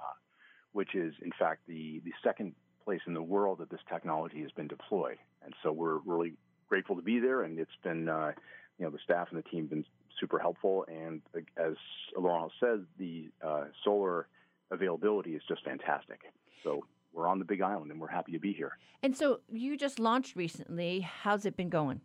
[0.72, 4.50] which is in fact the, the second place in the world that this technology has
[4.52, 5.18] been deployed.
[5.44, 6.34] And so we're really
[6.68, 8.32] grateful to be there, and it's been, uh,
[8.78, 9.84] you know, the staff and the team have been
[10.18, 10.84] super helpful.
[10.88, 11.74] And uh, as
[12.16, 14.28] Laurent says, the uh, solar
[14.72, 16.20] availability is just fantastic.
[16.64, 18.78] So we're on the Big Island, and we're happy to be here.
[19.02, 21.00] And so you just launched recently.
[21.00, 22.00] How's it been going?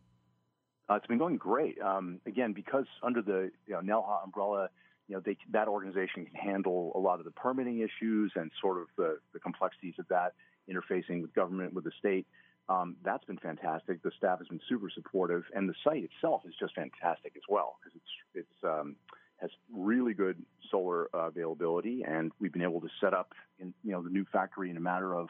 [0.89, 1.81] Uh, it's been going great.
[1.81, 4.69] Um, again, because under the you know, NELHA umbrella,
[5.07, 8.77] you know, they, that organization can handle a lot of the permitting issues and sort
[8.77, 10.33] of the, the complexities of that
[10.69, 12.27] interfacing with government, with the state.
[12.69, 14.03] Um, that's been fantastic.
[14.03, 17.77] The staff has been super supportive, and the site itself is just fantastic as well
[17.79, 18.97] because it's it's um,
[19.37, 23.91] has really good solar uh, availability, and we've been able to set up in you
[23.91, 25.29] know the new factory in a matter of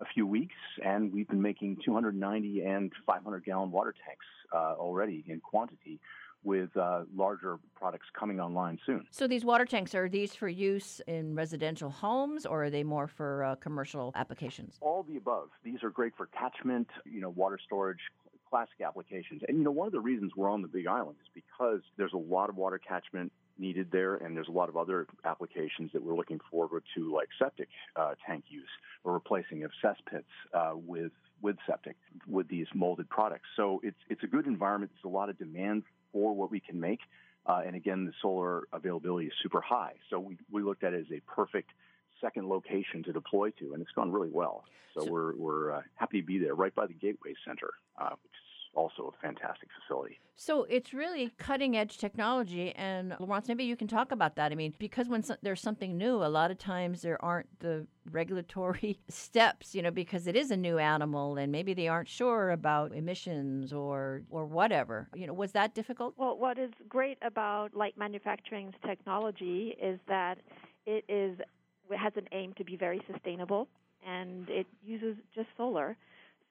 [0.00, 5.24] a few weeks, and we've been making 290 and 500 gallon water tanks uh, already
[5.26, 6.00] in quantity.
[6.42, 9.04] With uh, larger products coming online soon.
[9.10, 13.06] So these water tanks are these for use in residential homes, or are they more
[13.06, 14.78] for uh, commercial applications?
[14.80, 15.50] All the above.
[15.64, 17.98] These are great for catchment, you know, water storage,
[18.50, 19.42] classic applications.
[19.48, 22.14] And you know, one of the reasons we're on the Big Island is because there's
[22.14, 26.02] a lot of water catchment needed there, and there's a lot of other applications that
[26.02, 28.68] we're looking forward to, like septic uh, tank use
[29.04, 31.96] or replacing of cesspits uh, with with septic
[32.26, 33.48] with these molded products.
[33.56, 34.90] So it's it's a good environment.
[34.94, 37.00] There's a lot of demand for what we can make,
[37.46, 39.94] uh, and again, the solar availability is super high.
[40.10, 41.70] So we we looked at it as a perfect
[42.20, 44.64] second location to deploy to, and it's gone really well.
[44.94, 48.10] So, so we're we're uh, happy to be there, right by the Gateway Center, uh,
[48.10, 50.18] which is also a fantastic facility.
[50.36, 52.72] So it's really cutting edge technology.
[52.74, 54.52] And Laurence, maybe you can talk about that.
[54.52, 57.86] I mean, because when so- there's something new, a lot of times there aren't the
[58.10, 62.52] regulatory steps, you know, because it is a new animal and maybe they aren't sure
[62.52, 65.08] about emissions or or whatever.
[65.14, 66.14] You know, was that difficult?
[66.16, 70.38] Well, what is great about light manufacturing's technology is that
[70.86, 71.38] it is
[71.94, 73.68] has an aim to be very sustainable,
[74.06, 75.96] and it uses just solar.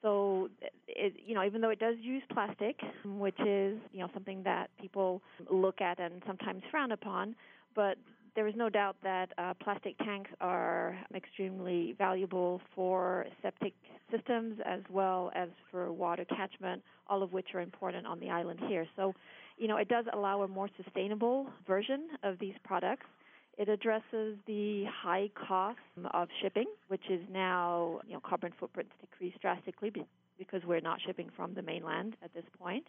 [0.02, 0.50] So,
[0.88, 4.70] it, you know, even though it does use plastic, which is you know something that
[4.80, 7.36] people look at and sometimes frown upon,
[7.76, 7.98] but
[8.36, 13.74] there is no doubt that uh, plastic tanks are extremely valuable for septic
[14.12, 18.60] systems as well as for water catchment, all of which are important on the island
[18.68, 18.88] here.
[18.96, 19.14] So,
[19.58, 23.06] you know, it does allow a more sustainable version of these products.
[23.60, 25.80] It addresses the high cost
[26.14, 29.92] of shipping, which is now, you know, carbon footprints decrease drastically
[30.38, 32.86] because we're not shipping from the mainland at this point.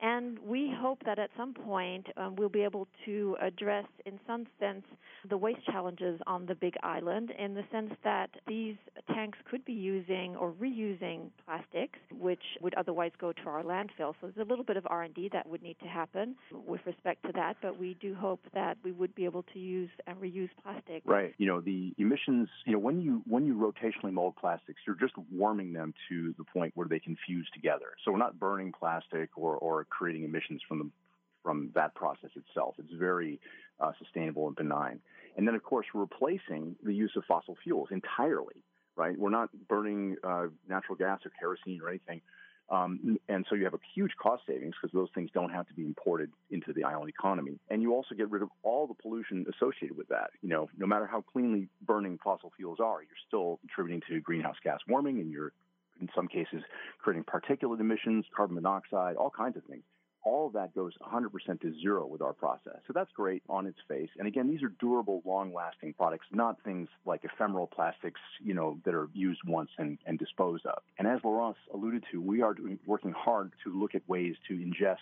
[0.00, 4.46] And we hope that at some point um, we'll be able to address, in some
[4.60, 4.84] sense,
[5.28, 8.76] the waste challenges on the Big Island in the sense that these
[9.14, 14.14] tanks could be using or reusing plastics, which would otherwise go to our landfill.
[14.20, 17.32] So there's a little bit of R&D that would need to happen with respect to
[17.34, 21.02] that, but we do hope that we would be able to use and reuse plastic.
[21.04, 21.34] Right.
[21.38, 25.14] You know, the emissions, you know, when you when you rotationally mold plastics, you're just
[25.32, 27.86] warming them to the point where they can fuse together.
[28.04, 30.90] So we're not burning plastic or or creating emissions from the
[31.42, 32.74] from that process itself.
[32.78, 33.38] It's very
[33.78, 34.98] uh, sustainable and benign.
[35.36, 38.56] And then, of course, replacing the use of fossil fuels entirely.
[38.96, 39.16] Right?
[39.16, 42.22] We're not burning uh, natural gas or kerosene or anything.
[42.68, 45.74] Um, and so you have a huge cost savings because those things don't have to
[45.74, 47.58] be imported into the island economy.
[47.70, 50.30] And you also get rid of all the pollution associated with that.
[50.42, 54.56] You know, no matter how cleanly burning fossil fuels are, you're still contributing to greenhouse
[54.64, 55.52] gas warming and you're
[56.00, 56.62] in some cases
[56.98, 59.82] creating particulate emissions, carbon monoxide, all kinds of things.
[60.24, 62.78] All of that goes 100% to zero with our process.
[62.88, 64.08] So that's great on its face.
[64.18, 68.92] And again, these are durable, long-lasting products, not things like ephemeral plastics, you know, that
[68.92, 70.82] are used once and, and disposed of.
[70.98, 74.54] And as Laurence alluded to, we are doing, working hard to look at ways to
[74.54, 74.96] ingest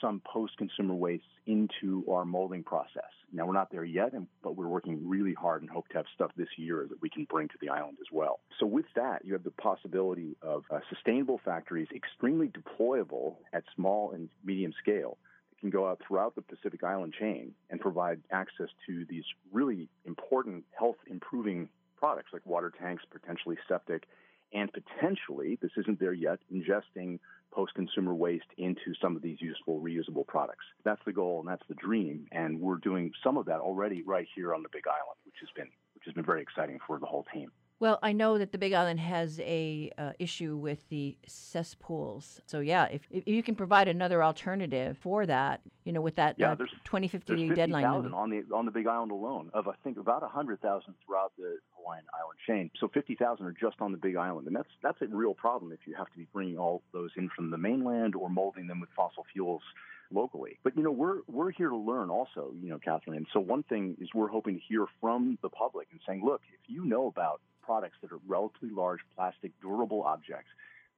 [0.00, 3.10] some post-consumer waste into our molding process.
[3.32, 6.32] Now we're not there yet, but we're working really hard and hope to have stuff
[6.36, 8.40] this year that we can bring to the island as well.
[8.58, 14.12] So with that, you have the possibility of uh, sustainable factories, extremely deployable at small
[14.12, 15.16] and medium scale.
[15.50, 19.88] That can go out throughout the Pacific Island chain and provide access to these really
[20.04, 24.04] important health improving products like water tanks, potentially septic,
[24.52, 27.20] and potentially, this isn't there yet, ingesting
[27.52, 30.64] post consumer waste into some of these useful, reusable products.
[30.84, 32.26] That's the goal and that's the dream.
[32.32, 35.48] And we're doing some of that already right here on the Big Island, which has
[35.54, 37.50] been which has been very exciting for the whole team.
[37.80, 42.42] Well, I know that the Big Island has a uh, issue with the cesspools.
[42.44, 46.34] So yeah, if, if you can provide another alternative for that, you know, with that
[46.38, 49.66] yeah, uh, there's, 2050 there's 50, deadline on the on the Big Island alone of
[49.66, 52.70] I think about 100,000 throughout the Hawaiian island chain.
[52.78, 55.80] So 50,000 are just on the Big Island, and that's that's a real problem if
[55.86, 58.90] you have to be bringing all those in from the mainland or molding them with
[58.94, 59.62] fossil fuels
[60.12, 60.58] locally.
[60.62, 63.16] But you know, we're we're here to learn also, you know, Catherine.
[63.16, 66.42] And so one thing is we're hoping to hear from the public and saying, look,
[66.52, 70.48] if you know about products that are relatively large plastic durable objects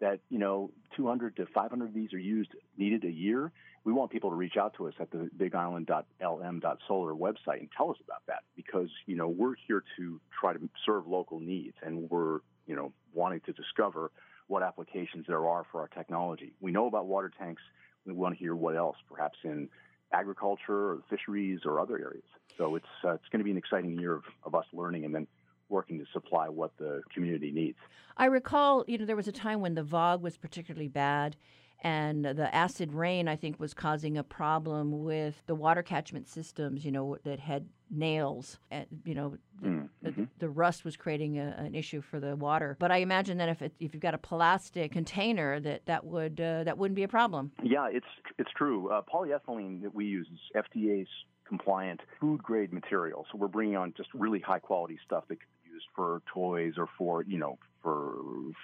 [0.00, 3.52] that you know 200 to 500 of these are used needed a year
[3.84, 7.96] we want people to reach out to us at the bigisland.lm.solar website and tell us
[8.04, 12.40] about that because you know we're here to try to serve local needs and we're
[12.66, 14.10] you know wanting to discover
[14.48, 17.62] what applications there are for our technology we know about water tanks
[18.06, 19.68] we want to hear what else perhaps in
[20.12, 22.24] agriculture or fisheries or other areas
[22.58, 25.14] so it's uh, it's going to be an exciting year of, of us learning and
[25.14, 25.26] then
[25.68, 27.78] working to supply what the community needs.
[28.16, 31.34] I recall, you know, there was a time when the VOG was particularly bad,
[31.82, 36.84] and the acid rain, I think, was causing a problem with the water catchment systems,
[36.84, 38.58] you know, that had nails.
[38.70, 39.86] And, you know, the, mm-hmm.
[40.02, 42.76] the, the rust was creating a, an issue for the water.
[42.78, 46.40] But I imagine that if, it, if you've got a plastic container, that that would
[46.40, 47.50] uh, that wouldn't be a problem.
[47.62, 48.06] Yeah, it's
[48.38, 48.88] it's true.
[48.88, 51.08] Uh, polyethylene that we use is FDA's
[51.46, 53.26] compliant food grade material.
[53.30, 56.74] So we're bringing on just really high quality stuff that could be used for toys
[56.78, 58.14] or for, you know, for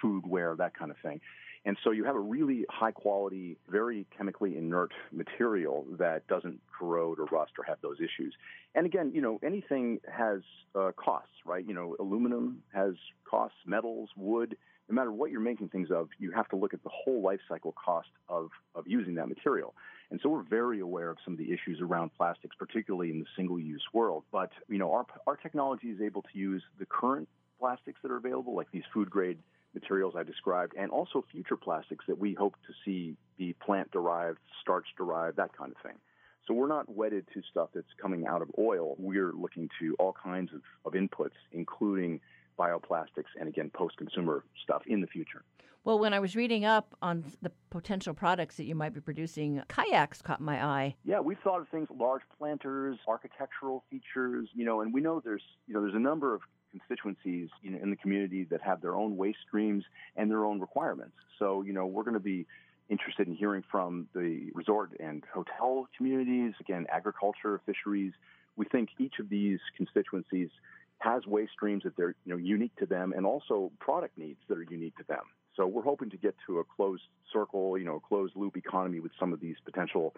[0.03, 1.21] foodware, that kind of thing.
[1.65, 7.19] And so you have a really high quality, very chemically inert material that doesn't corrode
[7.19, 8.33] or rust or have those issues.
[8.75, 10.39] And again, you know, anything has
[10.73, 11.65] uh, costs, right?
[11.67, 12.93] You know, aluminum has
[13.29, 14.55] costs, metals, wood.
[14.87, 17.41] No matter what you're making things of, you have to look at the whole life
[17.47, 19.75] cycle cost of, of using that material.
[20.11, 23.27] And so we're very aware of some of the issues around plastics, particularly in the
[23.35, 24.23] single-use world.
[24.31, 27.27] But you know, our our technology is able to use the current
[27.59, 29.37] plastics that are available, like these food-grade
[29.73, 35.37] materials I described, and also future plastics that we hope to see be plant-derived, starch-derived,
[35.37, 35.97] that kind of thing.
[36.47, 38.95] So we're not wedded to stuff that's coming out of oil.
[38.97, 42.21] We're looking to all kinds of, of inputs, including
[42.57, 45.43] bioplastics, and again, post consumer stuff in the future.
[45.85, 49.61] Well, when I was reading up on the potential products that you might be producing,
[49.69, 50.95] kayaks caught my eye.
[51.05, 55.43] Yeah, we've thought of things large planters, architectural features, you know, and we know there's,
[55.67, 56.41] you know, there's a number of
[56.71, 59.83] constituencies know, in the community that have their own waste streams
[60.15, 61.15] and their own requirements.
[61.37, 62.45] So, you know, we're going to be
[62.89, 68.13] interested in hearing from the resort and hotel communities, again, agriculture, fisheries.
[68.55, 70.49] We think each of these constituencies
[70.99, 74.57] has waste streams that they're you know unique to them and also product needs that
[74.57, 75.23] are unique to them.
[75.55, 78.99] So we're hoping to get to a closed circle, you know, a closed loop economy
[78.99, 80.13] with some of these potential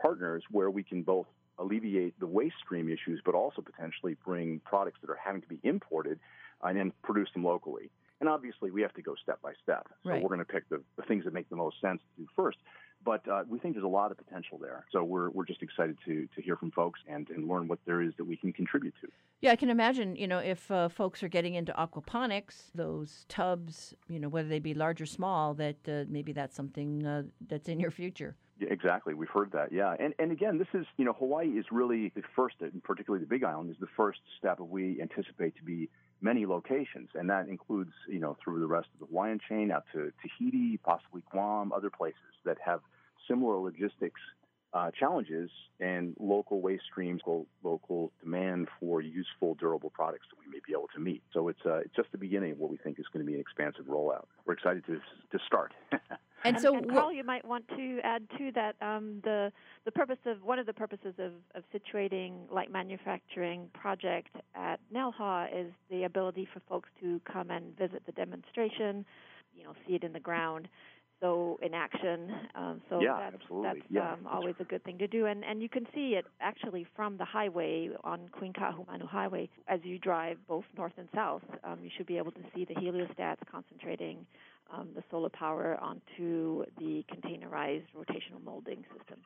[0.00, 1.26] partners where we can both
[1.58, 5.58] alleviate the waste stream issues, but also potentially bring products that are having to be
[5.62, 6.18] imported
[6.62, 7.90] uh, and then produce them locally.
[8.20, 9.88] And obviously, we have to go step by step.
[10.02, 10.22] So right.
[10.22, 12.56] we're going to pick the, the things that make the most sense to do first.
[13.04, 14.84] But uh, we think there's a lot of potential there.
[14.90, 18.02] So we're, we're just excited to, to hear from folks and, and learn what there
[18.02, 19.08] is that we can contribute to.
[19.40, 23.94] Yeah, I can imagine, you know, if uh, folks are getting into aquaponics, those tubs,
[24.08, 27.68] you know, whether they be large or small, that uh, maybe that's something uh, that's
[27.68, 28.34] in your future.
[28.58, 29.14] Yeah, exactly.
[29.14, 29.70] We've heard that.
[29.70, 29.94] Yeah.
[30.00, 33.28] And, and again, this is, you know, Hawaii is really the first, and particularly the
[33.28, 35.90] Big Island, is the first step that we anticipate to be
[36.26, 37.08] many locations.
[37.14, 40.76] And that includes, you know, through the rest of the Hawaiian chain out to Tahiti,
[40.90, 42.80] possibly Guam, other places that have
[43.28, 44.20] similar logistics
[44.76, 45.50] uh, challenges
[45.80, 50.72] and local waste streams, local, local demand for useful, durable products that we may be
[50.72, 51.22] able to meet.
[51.32, 53.34] So it's, uh, it's just the beginning of what we think is going to be
[53.34, 54.26] an expansive rollout.
[54.44, 55.72] We're excited to, to start.
[56.44, 59.50] And, so, and Carl, you might want to add to that um, the
[59.84, 65.48] the purpose of one of the purposes of, of situating light manufacturing project at Nelha
[65.52, 69.04] is the ability for folks to come and visit the demonstration,
[69.56, 70.68] you know, see it in the ground,
[71.20, 72.30] so in action.
[72.54, 73.68] Um, so yeah, that's, absolutely.
[73.68, 75.26] that's yeah, um, always a good thing to do.
[75.26, 79.80] And and you can see it actually from the highway on Queen Kaahumanu Highway as
[79.82, 81.42] you drive both north and south.
[81.64, 84.26] Um, you should be able to see the heliostats concentrating
[84.72, 89.18] um, the solar power onto the containerized rotational molding system.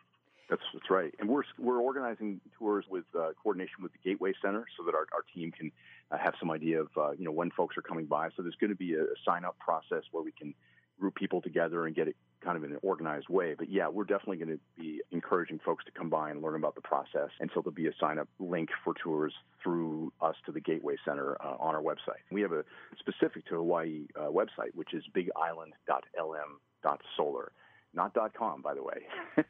[0.49, 4.67] That's that's right, and we're we're organizing tours with uh, coordination with the Gateway Center
[4.77, 5.71] so that our, our team can
[6.11, 8.31] uh, have some idea of uh, you know when folks are coming by.
[8.37, 10.53] So there's going to be a, a sign up process where we can
[11.01, 13.55] group people together and get it kind of in an organized way.
[13.59, 16.77] But yeah, we're definitely going to be encouraging folks to come by and learn about
[16.77, 17.31] the process.
[17.41, 20.97] And so there'll be a sign up link for tours through us to the Gateway
[21.05, 22.23] Center uh, on our website.
[22.31, 22.63] We have a
[22.99, 27.53] specific to Hawaii uh, website, which is bigisland.lm.solar,
[27.95, 29.07] not .com, by the way.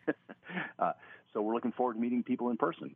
[0.78, 0.92] uh,
[1.32, 2.94] so we're looking forward to meeting people in person.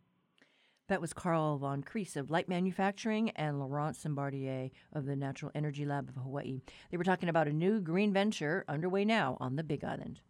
[0.86, 5.86] That was Carl Von Creese of Light Manufacturing and Laurent Sombardier of the Natural Energy
[5.86, 6.60] Lab of Hawaii.
[6.90, 10.20] They were talking about a new green venture underway now on the Big Island.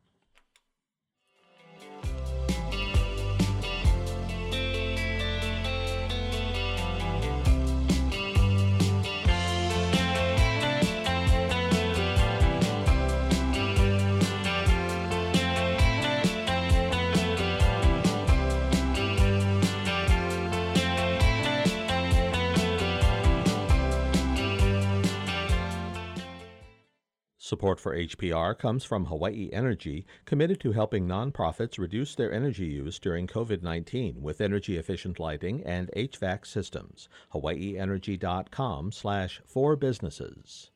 [27.45, 32.99] Support for HPR comes from Hawaii Energy, committed to helping nonprofits reduce their energy use
[32.99, 37.11] during COVID 19 with energy efficient lighting and HVAC systems.
[37.34, 40.70] HawaiiEnergy.com slash for businesses.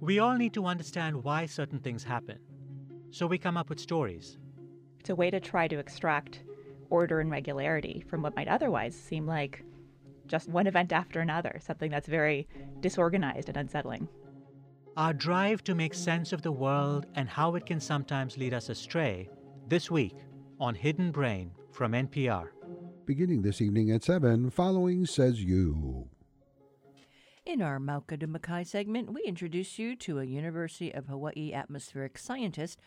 [0.00, 2.40] We all need to understand why certain things happen.
[3.12, 4.36] So we come up with stories.
[4.98, 6.42] It's a way to try to extract
[6.90, 9.62] order and regularity from what might otherwise seem like
[10.26, 12.48] just one event after another, something that's very
[12.80, 14.08] disorganized and unsettling.
[14.96, 18.68] Our drive to make sense of the world and how it can sometimes lead us
[18.68, 19.28] astray
[19.66, 20.14] this week
[20.60, 22.50] on Hidden Brain from NPR.
[23.04, 26.08] Beginning this evening at 7, following Says You.
[27.44, 32.16] In our Mauka to Makai segment, we introduce you to a University of Hawaii atmospheric
[32.16, 32.78] scientist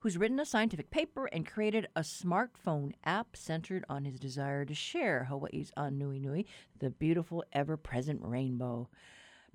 [0.00, 4.74] who's written a scientific paper and created a smartphone app centered on his desire to
[4.74, 6.44] share Hawaii's Anuenue,
[6.78, 8.90] the beautiful ever present rainbow.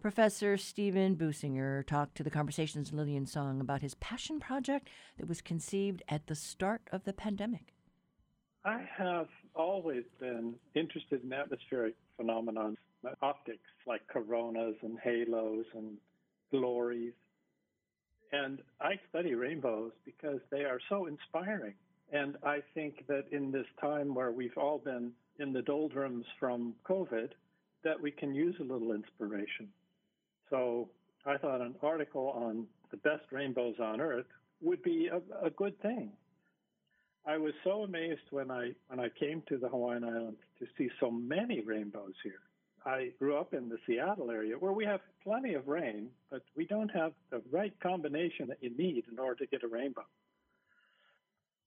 [0.01, 4.87] Professor Steven Businger talked to the Conversations Lillian Tsang about his passion project
[5.17, 7.73] that was conceived at the start of the pandemic.
[8.63, 12.75] I have always been interested in atmospheric phenomena,
[13.21, 15.97] optics like coronas and halos and
[16.49, 17.13] glories.
[18.31, 21.73] And I study rainbows because they are so inspiring.
[22.13, 26.73] And I think that in this time where we've all been in the doldrums from
[26.87, 27.31] COVID,
[27.83, 29.67] that we can use a little inspiration.
[30.49, 30.89] So
[31.25, 34.25] I thought an article on the best rainbows on Earth
[34.61, 36.11] would be a, a good thing.
[37.25, 40.89] I was so amazed when I when I came to the Hawaiian Islands to see
[40.99, 42.41] so many rainbows here.
[42.85, 46.65] I grew up in the Seattle area where we have plenty of rain, but we
[46.65, 50.05] don't have the right combination that you need in order to get a rainbow.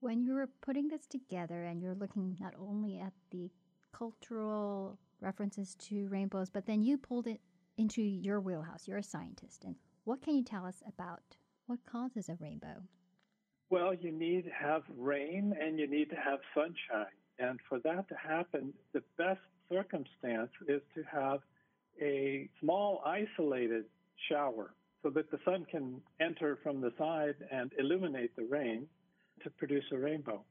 [0.01, 3.51] When you were putting this together and you're looking not only at the
[3.93, 7.41] cultural references to rainbows, but then you pulled it
[7.77, 8.87] into your wheelhouse.
[8.87, 9.65] You're a scientist.
[9.65, 11.23] And what can you tell us about
[11.67, 12.83] what causes a rainbow?
[13.71, 17.15] Well, you need to have rain and you need to have sunshine.
[17.39, 21.41] And for that to happen, the best circumstance is to have
[22.01, 23.85] a small isolated
[24.29, 28.87] shower so that the sun can enter from the side and illuminate the rain
[29.43, 30.45] to produce a rainbow.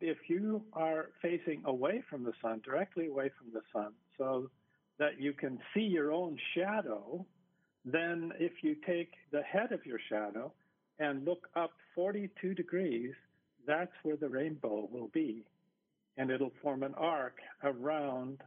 [0.00, 4.50] If you are facing away from the sun, directly away from the sun, so
[5.00, 7.26] that you can see your own shadow,
[7.86, 10.52] then if you take the head of your shadow
[10.98, 13.14] and look up 42 degrees,
[13.66, 15.42] that's where the rainbow will be.
[16.18, 18.42] And it'll form an arc around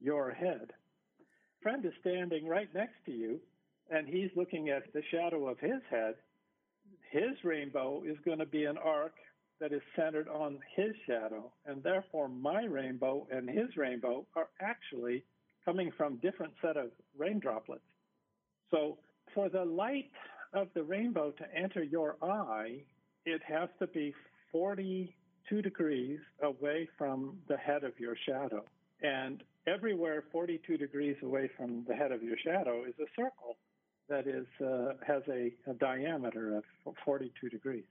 [0.00, 0.72] your head.
[1.62, 3.38] Friend is standing right next to you,
[3.90, 6.14] and he's looking at the shadow of his head.
[7.10, 9.14] His rainbow is going to be an arc
[9.60, 15.24] that is centered on his shadow, and therefore my rainbow and his rainbow are actually
[15.64, 17.82] coming from different set of rain droplets.
[18.70, 18.98] So
[19.34, 20.10] for the light
[20.52, 22.82] of the rainbow to enter your eye,
[23.24, 24.14] it has to be
[24.52, 28.64] 42 degrees away from the head of your shadow.
[29.02, 33.56] And everywhere 42 degrees away from the head of your shadow is a circle
[34.08, 37.84] that is uh, has a, a diameter of 42 degrees.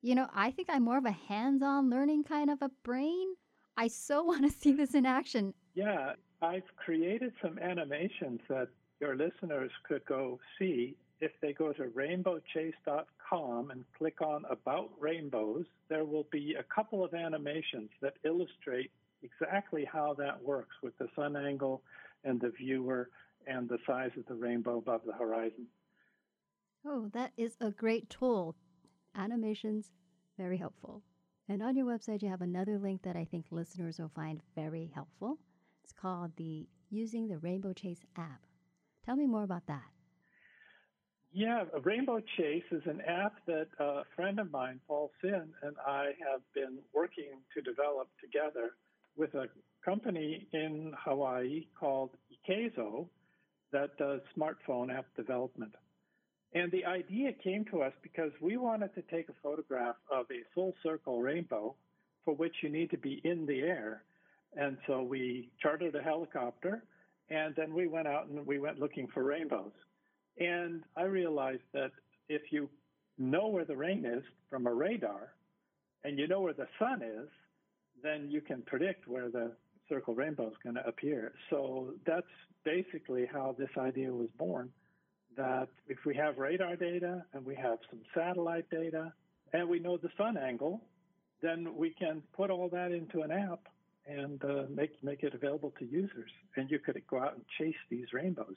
[0.00, 3.34] You know, I think I'm more of a hands-on learning kind of a brain.
[3.76, 5.54] I so want to see this in action.
[5.74, 8.68] Yeah, I've created some animations that
[9.00, 15.64] your listeners could go see if they go to rainbowchase.com and click on About Rainbows,
[15.88, 18.90] there will be a couple of animations that illustrate
[19.22, 21.80] exactly how that works with the sun angle
[22.24, 23.08] and the viewer
[23.46, 25.66] and the size of the rainbow above the horizon.
[26.84, 28.56] Oh, that is a great tool.
[29.14, 29.92] Animations,
[30.36, 31.02] very helpful.
[31.48, 34.90] And on your website, you have another link that I think listeners will find very
[34.92, 35.38] helpful.
[35.92, 38.40] It's called the Using the Rainbow Chase app.
[39.04, 39.90] Tell me more about that.
[41.32, 46.12] Yeah, Rainbow Chase is an app that a friend of mine, Paul Sin, and I
[46.30, 48.70] have been working to develop together
[49.18, 49.48] with a
[49.84, 53.06] company in Hawaii called Ikayzo
[53.72, 55.74] that does smartphone app development.
[56.54, 60.42] And the idea came to us because we wanted to take a photograph of a
[60.54, 61.74] full circle rainbow
[62.24, 64.04] for which you need to be in the air.
[64.56, 66.82] And so we chartered a helicopter
[67.30, 69.72] and then we went out and we went looking for rainbows.
[70.38, 71.92] And I realized that
[72.28, 72.68] if you
[73.18, 75.32] know where the rain is from a radar
[76.04, 77.28] and you know where the sun is,
[78.02, 79.52] then you can predict where the
[79.88, 81.32] circle rainbow is going to appear.
[81.50, 82.26] So that's
[82.64, 84.70] basically how this idea was born
[85.36, 89.12] that if we have radar data and we have some satellite data
[89.52, 90.82] and we know the sun angle,
[91.40, 93.68] then we can put all that into an app
[94.06, 96.30] and uh, make make it available to users.
[96.56, 98.56] And you could go out and chase these rainbows.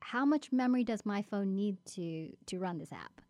[0.00, 3.20] How much memory does my phone need to to run this app?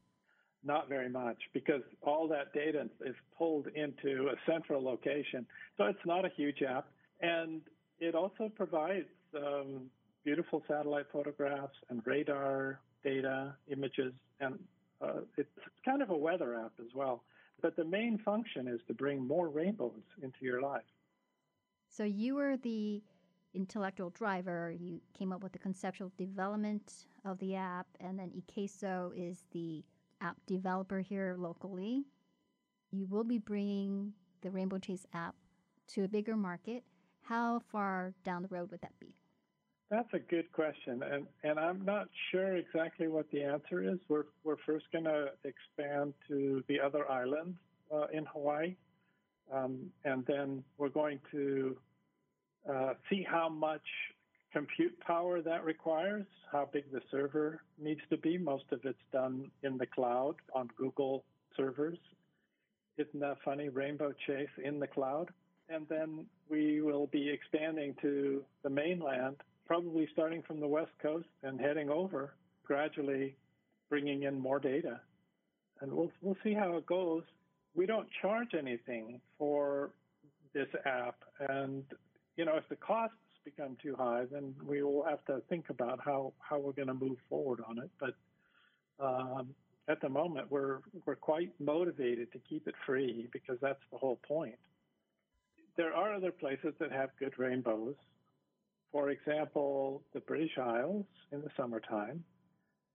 [0.65, 5.45] Not very much, because all that data is pulled into a central location.
[5.77, 6.87] So it's not a huge app,
[7.21, 7.61] and
[7.99, 9.91] it also provides um,
[10.25, 14.57] beautiful satellite photographs and radar data, images, and
[15.01, 15.49] uh, it's
[15.85, 17.25] kind of a weather app as well.
[17.61, 20.83] But the main function is to bring more rainbows into your life.
[21.93, 23.03] So you were the
[23.53, 24.71] intellectual driver.
[24.71, 29.85] You came up with the conceptual development of the app, and then Ikayzo is the
[30.23, 32.07] app developer here locally.
[32.93, 35.35] You will be bringing the Rainbow Chase app
[35.89, 36.83] to a bigger market.
[37.21, 39.15] How far down the road would that be?
[39.91, 43.99] That's a good question, and and I'm not sure exactly what the answer is.
[44.09, 47.59] We're we're first going to expand to the other islands
[47.95, 48.77] uh, in Hawaii,
[49.53, 51.77] um, and then we're going to
[52.69, 53.83] uh, see how much
[54.53, 58.39] compute power that requires, how big the server needs to be.
[58.39, 61.25] Most of it's done in the cloud on Google
[61.57, 61.99] servers.
[62.99, 63.69] Isn't that funny?
[63.69, 65.31] Rainbow Chase in the cloud.
[65.69, 69.37] And then we will be expanding to the mainland
[69.67, 72.35] probably starting from the West Coast and heading over,
[72.65, 73.35] gradually
[73.89, 75.01] bringing in more data.
[75.81, 77.23] And we'll, we'll see how it goes.
[77.75, 79.91] We don't charge anything for
[80.55, 81.17] this app.
[81.49, 81.85] And,
[82.37, 86.01] you know, if the costs become too high, then we will have to think about
[86.05, 87.91] how, how we're going to move forward on it.
[87.99, 88.15] But
[89.01, 89.49] um,
[89.89, 94.21] at the moment, we're, we're quite motivated to keep it free because that's the whole
[94.29, 94.59] point.
[95.77, 97.95] There are other places that have good rainbows
[98.93, 102.23] For example, the British Isles in the summertime,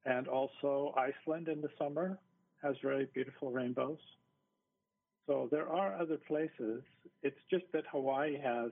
[0.05, 2.19] and also Iceland in the summer
[2.61, 3.97] has very beautiful rainbows.
[5.27, 6.81] So there are other places.
[7.21, 8.71] It's just that Hawaii has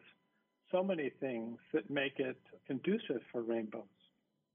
[0.71, 3.83] so many things that make it conducive for rainbows.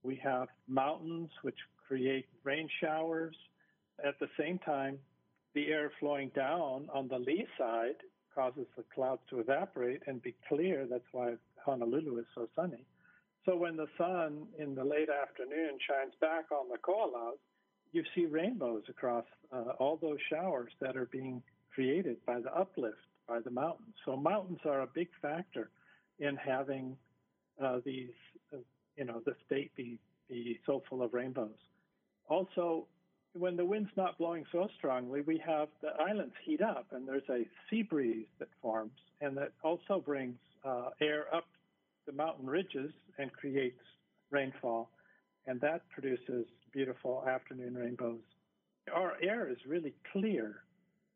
[0.03, 3.37] We have mountains which create rain showers.
[4.05, 4.99] At the same time,
[5.55, 7.97] the air flowing down on the lee side
[8.35, 10.87] causes the clouds to evaporate and be clear.
[10.89, 11.35] That's why
[11.65, 12.87] Honolulu is so sunny.
[13.45, 17.39] So when the sun in the late afternoon shines back on the Ko'olaus,
[17.93, 21.43] you see rainbows across uh, all those showers that are being
[21.75, 22.97] created by the uplift
[23.29, 23.95] by the mountains.
[24.05, 25.71] So mountains are a big factor
[26.19, 26.97] in having
[27.63, 28.11] uh, these,
[28.53, 28.59] uh,
[28.97, 29.99] you know, the state be,
[30.29, 31.51] be so full of rainbows.
[32.29, 32.87] Also,
[33.35, 37.29] when the wind's not blowing so strongly, we have the islands heat up, and there's
[37.31, 41.45] a sea breeze that forms, and that also brings uh, air up
[42.07, 43.81] the mountain ridges and creates
[44.31, 44.91] rainfall,
[45.47, 48.21] and that produces beautiful afternoon rainbows.
[48.93, 50.63] Our air is really clear,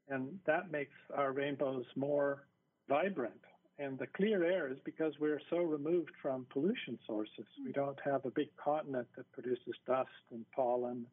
[0.08, 2.44] and that makes our rainbows more
[2.88, 3.40] vibrant.
[3.78, 7.46] And the clear air is because we're so removed from pollution sources.
[7.64, 11.06] We don't have a big continent that produces dust and pollen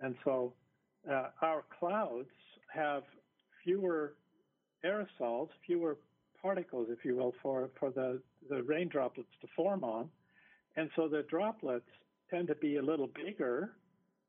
[0.00, 0.52] and so
[1.10, 2.28] uh, our clouds
[2.72, 3.02] have
[3.64, 4.14] fewer
[4.84, 5.98] aerosols, fewer
[6.40, 10.08] particles, if you will, for, for the, the rain droplets to form on.
[10.76, 11.88] And so the droplets
[12.30, 13.72] tend to be a little bigger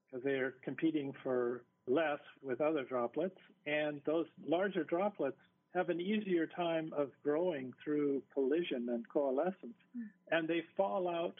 [0.06, 3.37] because they're competing for less with other droplets.
[3.65, 5.37] And those larger droplets
[5.73, 9.77] have an easier time of growing through collision and coalescence.
[9.97, 10.03] Mm.
[10.31, 11.35] And they fall out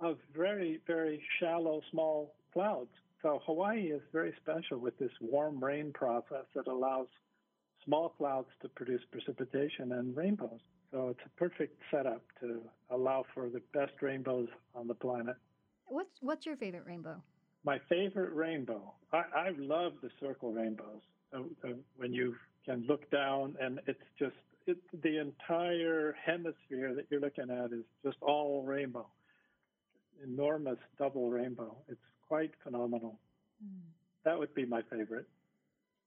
[0.00, 2.90] of very, very shallow, small clouds.
[3.22, 7.06] So Hawaii is very special with this warm rain process that allows
[7.84, 10.60] small clouds to produce precipitation and rainbows.
[10.90, 15.36] So it's a perfect setup to allow for the best rainbows on the planet.
[15.86, 17.22] What's what's your favorite rainbow?
[17.64, 18.94] My favorite rainbow.
[19.12, 21.02] I, I love the circle rainbows.
[21.96, 22.34] when you
[22.64, 24.34] can look down and it's just
[24.66, 29.06] it, the entire hemisphere that you're looking at is just all rainbow.
[30.22, 31.76] Enormous double rainbow.
[31.88, 33.18] It's quite phenomenal.
[33.64, 33.80] Mm.
[34.24, 35.28] That would be my favorite.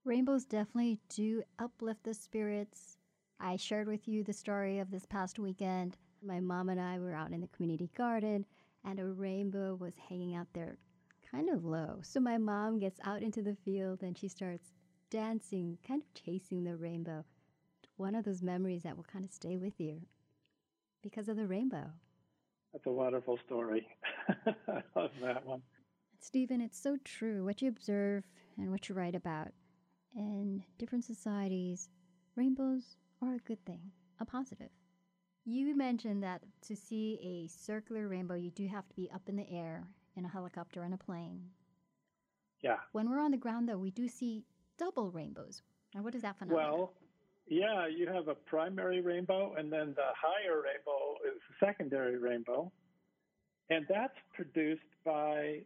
[0.06, 2.98] Rainbows definitely do uplift the spirits.
[3.40, 5.98] I shared with you the story of this past weekend.
[6.26, 8.46] My mom and I were out in the community garden,
[8.86, 10.78] and a rainbow was hanging out there
[11.34, 12.00] kind of low.
[12.04, 14.72] So my mom gets out into the field and she starts
[15.10, 17.26] dancing, kind of chasing the rainbow.
[17.98, 20.02] One of those memories that will kind of stay with you
[21.02, 21.86] because of the rainbow.
[22.72, 23.88] That's a wonderful story.
[24.48, 25.62] I love that one.
[26.20, 28.24] Steven, it's so true what you observe
[28.58, 29.50] and what you write about.
[30.16, 31.90] In different societies,
[32.36, 33.82] rainbows are a good thing,
[34.20, 34.70] a positive.
[35.46, 39.36] You mentioned that to see a circular rainbow, you do have to be up in
[39.36, 39.84] the air
[40.16, 41.42] in a helicopter and a plane.
[42.62, 42.78] Yeah.
[42.92, 44.44] When we're on the ground, though, we do see
[44.78, 45.62] double rainbows.
[45.94, 46.72] Now, what is that phenomenon?
[46.72, 46.94] Well,
[47.48, 52.72] yeah, you have a primary rainbow, and then the higher rainbow is the secondary rainbow.
[53.70, 55.62] And that's produced by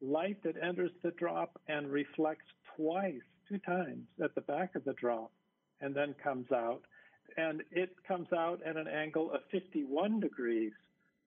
[0.00, 2.44] light that enters the drop and reflects
[2.76, 5.32] twice, two times at the back of the drop,
[5.80, 6.82] and then comes out.
[7.36, 10.72] And it comes out at an angle of 51 degrees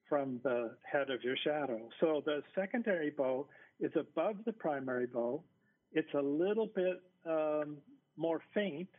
[0.07, 1.89] from the head of your shadow.
[1.99, 3.47] So the secondary bow
[3.79, 5.43] is above the primary bow.
[5.91, 7.77] It's a little bit um,
[8.17, 8.89] more faint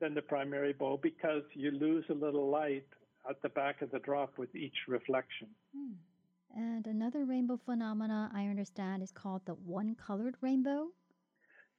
[0.00, 2.86] than the primary bow because you lose a little light
[3.28, 5.48] at the back of the drop with each reflection.
[5.74, 5.92] Hmm.
[6.56, 10.88] And another rainbow phenomena I understand is called the one colored rainbow.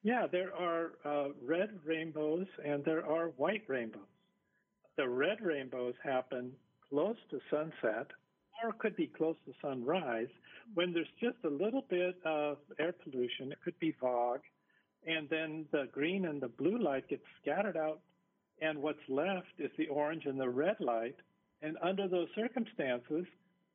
[0.04, 4.02] Yeah, there are uh, red rainbows and there are white rainbows.
[4.98, 6.52] The red rainbows happen
[6.90, 8.08] close to sunset
[8.64, 10.28] or could be close to sunrise
[10.74, 13.52] when there's just a little bit of air pollution.
[13.52, 14.40] It could be fog.
[15.06, 18.00] And then the green and the blue light gets scattered out,
[18.62, 21.16] and what's left is the orange and the red light.
[21.62, 23.26] And under those circumstances,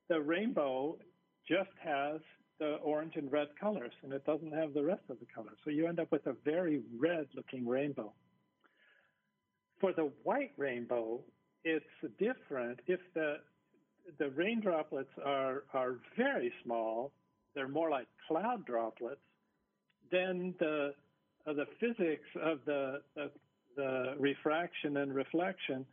[0.09, 0.97] the rainbow
[1.49, 2.21] just has
[2.59, 5.57] the orange and red colors, and it doesn't have the rest of the colors.
[5.65, 8.13] So you end up with a very red looking rainbow.
[9.81, 11.21] For the white rainbow,
[11.65, 11.85] it's
[12.19, 12.81] different.
[12.87, 13.37] If the
[14.19, 17.13] the rain droplets are are very small,
[17.55, 19.21] they're more like cloud droplets.
[20.11, 20.95] Then the
[21.47, 23.31] uh, the physics of the, the
[23.77, 25.87] the refraction and reflection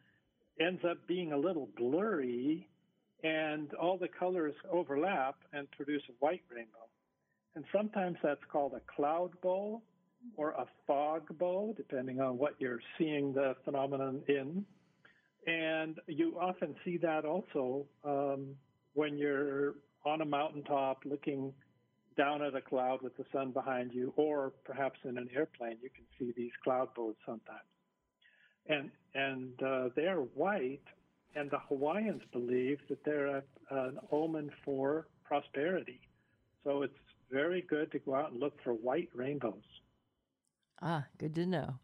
[0.60, 2.68] ends up being a little blurry
[3.24, 6.88] and all the colors overlap and produce a white rainbow.
[7.56, 9.82] And sometimes that's called a cloud bow
[10.36, 14.66] or a fog bow, depending on what you're seeing the phenomenon in.
[15.48, 18.56] And you often see that also um,
[18.94, 19.76] when you're
[20.06, 21.54] on a mountaintop looking
[22.18, 25.90] down at a cloud with the sun behind you, or perhaps in an airplane, you
[25.90, 27.60] can see these cloud bows sometimes.
[28.68, 30.84] And and uh, they're white,
[31.36, 36.02] and the Hawaiians believe that they're a, an omen for prosperity.
[36.64, 36.94] So it's
[37.32, 39.64] very good to go out and look for white rainbows.
[40.82, 41.80] Ah, good to know.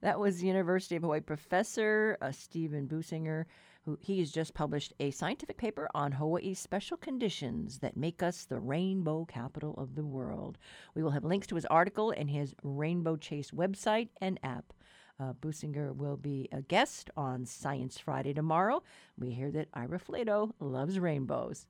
[0.00, 3.44] That was University of Hawaii professor uh, Steven Businger,
[3.84, 8.46] who he has just published a scientific paper on Hawaii's special conditions that make us
[8.46, 10.56] the rainbow capital of the world.
[10.94, 14.72] We will have links to his article and his Rainbow Chase website and app.
[15.18, 18.82] Uh, Businger will be a guest on Science Friday tomorrow.
[19.18, 21.66] We hear that Ira Flatow loves rainbows.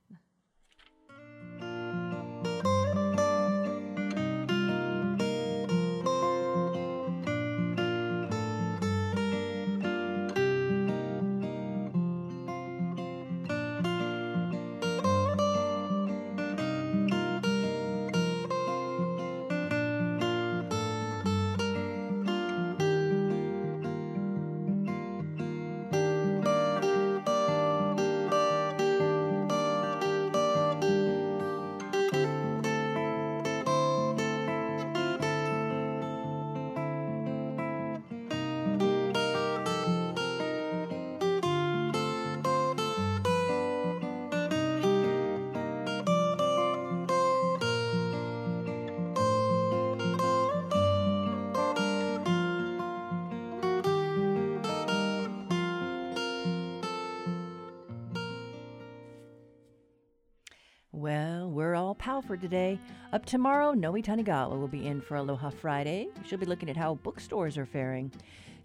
[62.31, 62.79] For today.
[63.11, 66.07] Up tomorrow, Noe Tanigawa will be in for Aloha Friday.
[66.25, 68.09] She'll be looking at how bookstores are faring.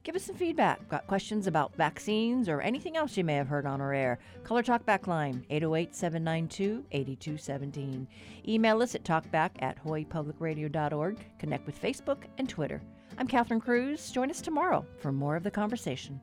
[0.05, 0.89] Give us some feedback.
[0.89, 4.21] Got questions about vaccines or anything else you may have heard on our air?
[4.45, 8.07] Color Talk Back line 808 792 8217.
[8.47, 11.19] Email us at talkback at hawaiipublicradio.org.
[11.41, 12.81] Connect with Facebook and Twitter.
[13.19, 14.13] I'm Catherine Cruz.
[14.13, 16.21] Join us tomorrow for more of the conversation.